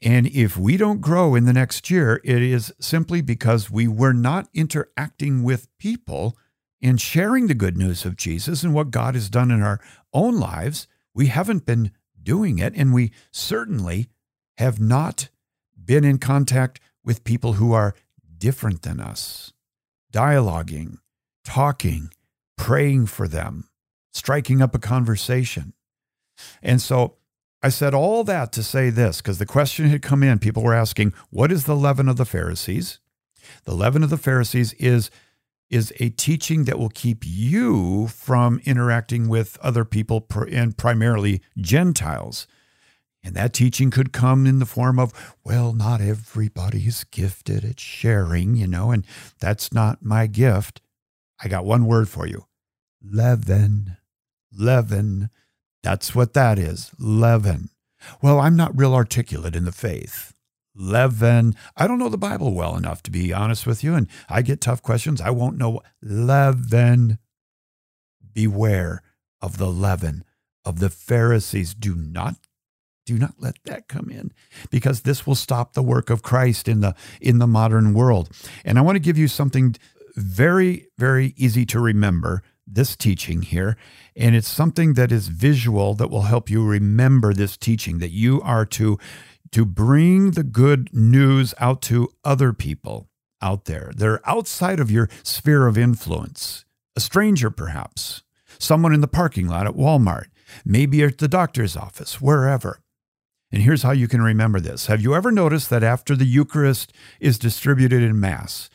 And 0.02 0.28
if 0.28 0.58
we 0.58 0.78
don't 0.78 1.02
grow 1.02 1.36
in 1.36 1.46
the 1.46 1.54
next 1.54 1.90
year, 1.90 2.22
it 2.24 2.42
is 2.42 2.74
simply 2.80 3.22
because 3.22 3.72
we 3.72 3.88
were 3.88 4.14
not 4.14 4.48
interacting 4.54 5.44
with 5.44 5.68
people 5.78 6.38
and 6.82 7.02
sharing 7.02 7.48
the 7.48 7.54
good 7.54 7.78
news 7.78 8.06
of 8.06 8.16
Jesus 8.16 8.64
and 8.64 8.74
what 8.74 8.92
God 8.92 9.16
has 9.16 9.30
done 9.30 9.52
in 9.52 9.62
our 9.62 9.80
own 10.14 10.40
lives. 10.40 10.88
We 11.14 11.28
haven't 11.28 11.66
been 11.66 11.92
doing 12.22 12.60
it, 12.60 12.74
and 12.76 12.94
we 12.94 13.12
certainly 13.32 14.10
have 14.58 14.80
not 14.80 15.30
been 15.84 16.04
in 16.04 16.18
contact 16.18 16.80
with 17.04 17.24
people 17.24 17.54
who 17.54 17.74
are 17.74 17.96
different 18.38 18.84
than 18.84 19.00
us, 19.00 19.54
dialoguing, 20.12 20.98
talking, 21.44 22.12
praying 22.58 23.06
for 23.08 23.28
them, 23.28 23.70
striking 24.14 24.62
up 24.62 24.76
a 24.76 24.80
conversation. 24.80 25.74
And 26.62 26.82
so 26.82 27.16
I 27.68 27.70
said 27.70 27.94
all 27.94 28.24
that 28.24 28.54
to 28.54 28.64
say 28.64 28.90
this 28.90 29.18
because 29.18 29.40
the 29.40 29.46
question 29.46 29.90
had 29.90 30.02
come 30.02 30.24
in. 30.24 30.40
People 30.40 30.64
were 30.64 30.74
asking, 30.74 31.14
What 31.32 31.52
is 31.52 31.66
the 31.66 31.76
leaven 31.76 32.08
of 32.08 32.16
the 32.16 32.24
Pharisees? 32.24 33.00
The 33.66 33.76
leaven 33.76 34.04
of 34.04 34.10
the 34.10 34.16
Pharisees 34.16 34.72
is, 34.76 35.12
is 35.70 35.92
a 36.00 36.08
teaching 36.08 36.64
that 36.64 36.80
will 36.80 36.88
keep 36.88 37.26
you 37.26 38.08
from 38.08 38.62
interacting 38.64 39.28
with 39.28 39.58
other 39.62 39.84
people 39.84 40.26
and 40.50 40.78
primarily 40.78 41.42
Gentiles. 41.58 42.48
And 43.22 43.36
that 43.36 43.52
teaching 43.52 43.92
could 43.92 44.14
come 44.14 44.48
in 44.48 44.60
the 44.60 44.66
form 44.66 44.98
of, 44.98 45.36
well, 45.44 45.74
not 45.74 46.00
everybody's 46.00 47.04
gifted 47.04 47.66
at 47.66 47.82
sharing, 47.82 48.56
you 48.56 48.68
know, 48.68 48.92
and 48.92 49.06
that's 49.42 49.74
not 49.74 50.02
my 50.02 50.26
gift. 50.26 50.80
I 51.44 51.50
got 51.50 51.66
one 51.66 51.86
word 51.86 52.08
for 52.08 52.26
you 52.26 52.46
leaven. 53.04 53.98
Leaven. 54.58 55.30
That's 55.84 56.16
what 56.16 56.34
that 56.34 56.60
is. 56.60 56.92
Leaven. 57.00 57.70
Well, 58.22 58.40
I'm 58.40 58.56
not 58.56 58.78
real 58.78 58.94
articulate 58.94 59.56
in 59.56 59.66
the 59.66 59.72
faith. 59.72 60.34
Leaven. 60.76 61.56
I 61.76 61.88
don't 61.88 62.00
know 62.00 62.10
the 62.10 62.18
Bible 62.18 62.54
well 62.54 62.76
enough 62.76 63.02
to 63.04 63.12
be 63.12 63.34
honest 63.34 63.66
with 63.66 63.84
you, 63.84 63.96
and 63.96 64.08
I 64.30 64.42
get 64.42 64.62
tough 64.62 64.82
questions. 64.82 65.22
I 65.22 65.32
won't 65.32 65.58
know. 65.58 65.82
Leaven. 66.02 67.18
Beware 68.34 69.02
of 69.42 69.58
the 69.58 69.68
leaven 69.68 70.24
of 70.64 70.80
the 70.80 70.90
Pharisees. 70.90 71.74
Do 71.74 71.96
not 71.96 72.36
do 73.06 73.18
not 73.18 73.36
let 73.40 73.56
that 73.64 73.88
come 73.88 74.10
in 74.12 74.34
because 74.70 75.02
this 75.02 75.26
will 75.26 75.34
stop 75.34 75.74
the 75.74 75.82
work 75.82 76.10
of 76.10 76.22
Christ 76.22 76.68
in 76.68 76.82
the 76.82 76.94
in 77.22 77.40
the 77.40 77.48
modern 77.48 77.94
world. 77.94 78.30
And 78.66 78.78
I 78.78 78.82
want 78.82 78.98
to 78.98 79.00
give 79.00 79.18
you 79.18 79.28
something 79.28 79.76
very 80.16 80.88
very 80.98 81.34
easy 81.38 81.66
to 81.68 81.80
remember 81.80 82.44
this 82.68 82.96
teaching 82.96 83.42
here. 83.42 83.78
And 84.16 84.36
it's 84.36 84.48
something 84.48 84.94
that 84.94 85.12
is 85.12 85.30
visual 85.30 85.94
that 85.96 86.10
will 86.10 86.24
help 86.24 86.50
you 86.50 86.64
remember 86.66 87.34
this 87.34 87.58
teaching 87.58 88.00
that 88.00 88.12
you 88.12 88.42
are 88.42 88.66
to, 88.66 89.00
to 89.52 89.66
bring 89.66 90.32
the 90.32 90.44
good 90.44 90.94
news 90.94 91.54
out 91.60 91.82
to 91.84 92.10
other 92.24 92.54
people 92.54 93.10
out 93.42 93.66
there. 93.66 93.92
They're 93.96 94.28
outside 94.28 94.80
of 94.80 94.92
your 94.92 95.10
sphere 95.24 95.68
of 95.68 95.78
influence, 95.78 96.66
a 96.96 97.00
stranger 97.00 97.50
perhaps, 97.50 98.24
someone 98.60 98.94
in 98.94 99.02
the 99.02 99.08
parking 99.08 99.48
lot 99.48 99.68
at 99.68 99.76
Walmart, 99.76 100.26
maybe 100.66 101.04
at 101.04 101.20
the 101.20 101.28
doctor's 101.28 101.78
office, 101.78 102.20
wherever. 102.20 102.82
And 103.52 103.62
here's 103.62 103.84
how 103.84 103.92
you 103.92 104.08
can 104.08 104.22
remember 104.22 104.60
this. 104.60 104.88
Have 104.88 105.02
you 105.02 105.16
ever 105.16 105.32
noticed 105.32 105.70
that 105.70 105.84
after 105.84 106.16
the 106.16 106.26
Eucharist 106.26 106.92
is 107.20 107.40
distributed 107.40 108.04
in 108.04 108.20
Mass, 108.20 108.70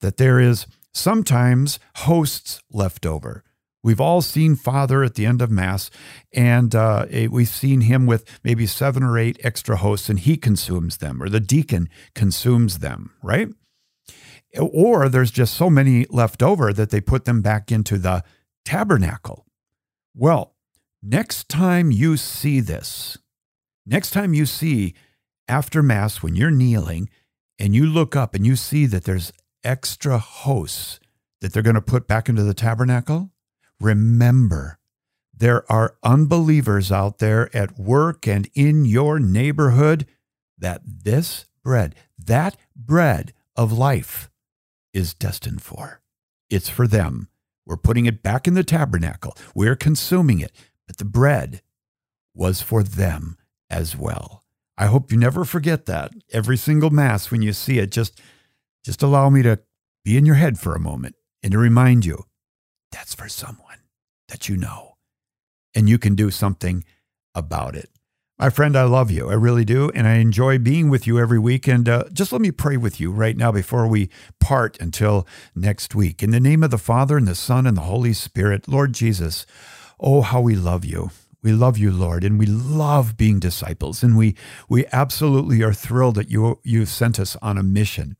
that 0.00 0.16
there 0.16 0.40
is 0.40 0.66
sometimes 0.96 1.78
hosts 1.96 2.60
left 2.70 3.06
over. 3.06 3.44
We've 3.82 4.00
all 4.00 4.20
seen 4.20 4.56
Father 4.56 5.04
at 5.04 5.14
the 5.14 5.26
end 5.26 5.40
of 5.40 5.50
Mass, 5.50 5.90
and 6.32 6.74
uh, 6.74 7.06
we've 7.30 7.48
seen 7.48 7.82
him 7.82 8.06
with 8.06 8.40
maybe 8.42 8.66
seven 8.66 9.04
or 9.04 9.16
eight 9.16 9.38
extra 9.44 9.76
hosts, 9.76 10.08
and 10.08 10.18
he 10.18 10.36
consumes 10.36 10.96
them, 10.96 11.22
or 11.22 11.28
the 11.28 11.38
deacon 11.38 11.88
consumes 12.14 12.80
them, 12.80 13.12
right? 13.22 13.48
Or 14.58 15.08
there's 15.08 15.30
just 15.30 15.54
so 15.54 15.70
many 15.70 16.06
left 16.10 16.42
over 16.42 16.72
that 16.72 16.90
they 16.90 17.00
put 17.00 17.26
them 17.26 17.42
back 17.42 17.70
into 17.70 17.96
the 17.98 18.24
tabernacle. 18.64 19.46
Well, 20.16 20.56
next 21.00 21.48
time 21.48 21.92
you 21.92 22.16
see 22.16 22.58
this, 22.58 23.18
next 23.84 24.10
time 24.10 24.34
you 24.34 24.46
see 24.46 24.94
after 25.46 25.82
Mass 25.82 26.22
when 26.22 26.34
you're 26.34 26.50
kneeling 26.50 27.08
and 27.58 27.74
you 27.74 27.86
look 27.86 28.16
up 28.16 28.34
and 28.34 28.44
you 28.44 28.56
see 28.56 28.86
that 28.86 29.04
there's 29.04 29.32
extra 29.66 30.18
hosts 30.18 31.00
that 31.40 31.52
they're 31.52 31.62
going 31.62 31.74
to 31.74 31.82
put 31.82 32.06
back 32.06 32.28
into 32.28 32.42
the 32.42 32.54
tabernacle, 32.54 33.30
remember 33.80 34.78
there 35.34 35.70
are 35.70 35.96
unbelievers 36.02 36.90
out 36.90 37.18
there 37.18 37.54
at 37.54 37.78
work 37.78 38.26
and 38.26 38.48
in 38.54 38.86
your 38.86 39.18
neighborhood 39.18 40.06
that 40.56 40.80
this 40.84 41.44
bread, 41.62 41.94
that 42.18 42.56
bread 42.74 43.34
of 43.54 43.72
life, 43.72 44.30
is 44.94 45.12
destined 45.12 45.60
for. 45.60 46.00
It's 46.48 46.70
for 46.70 46.86
them. 46.86 47.28
We're 47.66 47.76
putting 47.76 48.06
it 48.06 48.22
back 48.22 48.48
in 48.48 48.54
the 48.54 48.64
tabernacle. 48.64 49.36
We're 49.54 49.76
consuming 49.76 50.40
it. 50.40 50.52
But 50.86 50.96
the 50.96 51.04
bread 51.04 51.60
was 52.32 52.62
for 52.62 52.82
them 52.82 53.36
as 53.68 53.96
well. 53.96 54.44
I 54.78 54.86
hope 54.86 55.10
you 55.10 55.18
never 55.18 55.44
forget 55.44 55.86
that. 55.86 56.12
Every 56.32 56.56
single 56.56 56.90
mass 56.90 57.30
when 57.30 57.42
you 57.42 57.52
see 57.52 57.78
it, 57.78 57.90
just 57.90 58.20
just 58.86 59.02
allow 59.02 59.28
me 59.28 59.42
to 59.42 59.58
be 60.04 60.16
in 60.16 60.24
your 60.24 60.36
head 60.36 60.60
for 60.60 60.76
a 60.76 60.80
moment 60.80 61.16
and 61.42 61.50
to 61.50 61.58
remind 61.58 62.06
you 62.06 62.22
that's 62.92 63.14
for 63.14 63.28
someone 63.28 63.80
that 64.28 64.48
you 64.48 64.56
know. 64.56 64.94
And 65.74 65.88
you 65.88 65.98
can 65.98 66.14
do 66.14 66.30
something 66.30 66.84
about 67.34 67.74
it. 67.74 67.90
My 68.38 68.48
friend, 68.48 68.76
I 68.76 68.84
love 68.84 69.10
you. 69.10 69.28
I 69.28 69.34
really 69.34 69.64
do. 69.64 69.90
And 69.92 70.06
I 70.06 70.18
enjoy 70.18 70.58
being 70.58 70.88
with 70.88 71.04
you 71.04 71.18
every 71.18 71.38
week. 71.38 71.66
And 71.66 71.88
uh, 71.88 72.04
just 72.12 72.30
let 72.30 72.40
me 72.40 72.52
pray 72.52 72.76
with 72.76 73.00
you 73.00 73.10
right 73.10 73.36
now 73.36 73.50
before 73.50 73.88
we 73.88 74.08
part 74.38 74.80
until 74.80 75.26
next 75.56 75.96
week. 75.96 76.22
In 76.22 76.30
the 76.30 76.38
name 76.38 76.62
of 76.62 76.70
the 76.70 76.78
Father, 76.78 77.16
and 77.16 77.26
the 77.26 77.34
Son, 77.34 77.66
and 77.66 77.76
the 77.76 77.82
Holy 77.82 78.12
Spirit, 78.12 78.68
Lord 78.68 78.92
Jesus, 78.92 79.46
oh, 79.98 80.22
how 80.22 80.40
we 80.40 80.54
love 80.54 80.84
you. 80.84 81.10
We 81.42 81.52
love 81.52 81.76
you, 81.76 81.90
Lord, 81.90 82.22
and 82.22 82.38
we 82.38 82.46
love 82.46 83.16
being 83.16 83.40
disciples. 83.40 84.04
And 84.04 84.16
we, 84.16 84.36
we 84.68 84.86
absolutely 84.92 85.62
are 85.62 85.72
thrilled 85.72 86.14
that 86.14 86.30
you, 86.30 86.60
you've 86.62 86.88
sent 86.88 87.18
us 87.18 87.36
on 87.42 87.58
a 87.58 87.64
mission. 87.64 88.16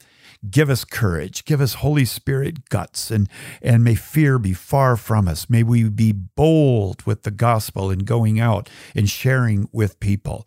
Give 0.50 0.70
us 0.70 0.85
courage. 0.85 1.44
Give 1.44 1.61
us 1.61 1.74
Holy 1.74 2.04
Spirit 2.04 2.68
guts, 2.68 3.11
and, 3.11 3.28
and 3.62 3.82
may 3.82 3.94
fear 3.94 4.38
be 4.38 4.52
far 4.52 4.96
from 4.96 5.28
us. 5.28 5.48
May 5.48 5.62
we 5.62 5.88
be 5.88 6.12
bold 6.12 7.02
with 7.04 7.22
the 7.22 7.30
gospel 7.30 7.90
and 7.90 8.04
going 8.04 8.40
out 8.40 8.68
and 8.94 9.09
sharing 9.09 9.68
with 9.72 10.00
people. 10.00 10.46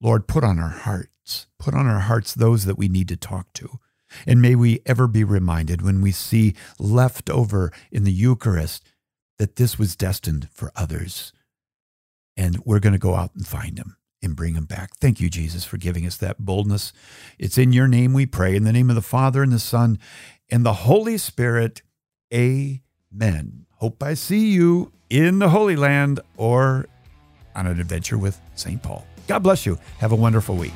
Lord, 0.00 0.26
put 0.26 0.44
on 0.44 0.58
our 0.58 0.68
hearts, 0.68 1.46
put 1.58 1.74
on 1.74 1.86
our 1.86 2.00
hearts 2.00 2.34
those 2.34 2.64
that 2.64 2.78
we 2.78 2.88
need 2.88 3.08
to 3.08 3.16
talk 3.16 3.52
to. 3.54 3.78
And 4.26 4.40
may 4.40 4.54
we 4.54 4.80
ever 4.86 5.06
be 5.06 5.24
reminded 5.24 5.82
when 5.82 6.00
we 6.00 6.12
see 6.12 6.54
left 6.78 7.28
over 7.28 7.70
in 7.92 8.04
the 8.04 8.12
Eucharist 8.12 8.84
that 9.38 9.56
this 9.56 9.78
was 9.78 9.96
destined 9.96 10.48
for 10.50 10.72
others. 10.74 11.32
And 12.36 12.58
we're 12.64 12.80
going 12.80 12.94
to 12.94 12.98
go 12.98 13.14
out 13.14 13.34
and 13.34 13.46
find 13.46 13.76
them 13.76 13.97
and 14.22 14.36
bring 14.36 14.54
them 14.54 14.64
back. 14.64 14.96
Thank 14.96 15.20
you, 15.20 15.28
Jesus, 15.28 15.64
for 15.64 15.76
giving 15.76 16.06
us 16.06 16.16
that 16.16 16.38
boldness. 16.38 16.92
It's 17.38 17.58
in 17.58 17.72
your 17.72 17.88
name 17.88 18.12
we 18.12 18.26
pray, 18.26 18.56
in 18.56 18.64
the 18.64 18.72
name 18.72 18.90
of 18.90 18.96
the 18.96 19.02
Father 19.02 19.42
and 19.42 19.52
the 19.52 19.58
Son 19.58 19.98
and 20.50 20.64
the 20.64 20.72
Holy 20.72 21.18
Spirit. 21.18 21.82
Amen. 22.32 23.66
Hope 23.76 24.02
I 24.02 24.14
see 24.14 24.50
you 24.50 24.92
in 25.08 25.38
the 25.38 25.50
Holy 25.50 25.76
Land 25.76 26.20
or 26.36 26.86
on 27.54 27.66
an 27.66 27.80
adventure 27.80 28.18
with 28.18 28.40
St. 28.54 28.82
Paul. 28.82 29.06
God 29.26 29.40
bless 29.40 29.66
you. 29.66 29.78
Have 29.98 30.12
a 30.12 30.16
wonderful 30.16 30.56
week. 30.56 30.74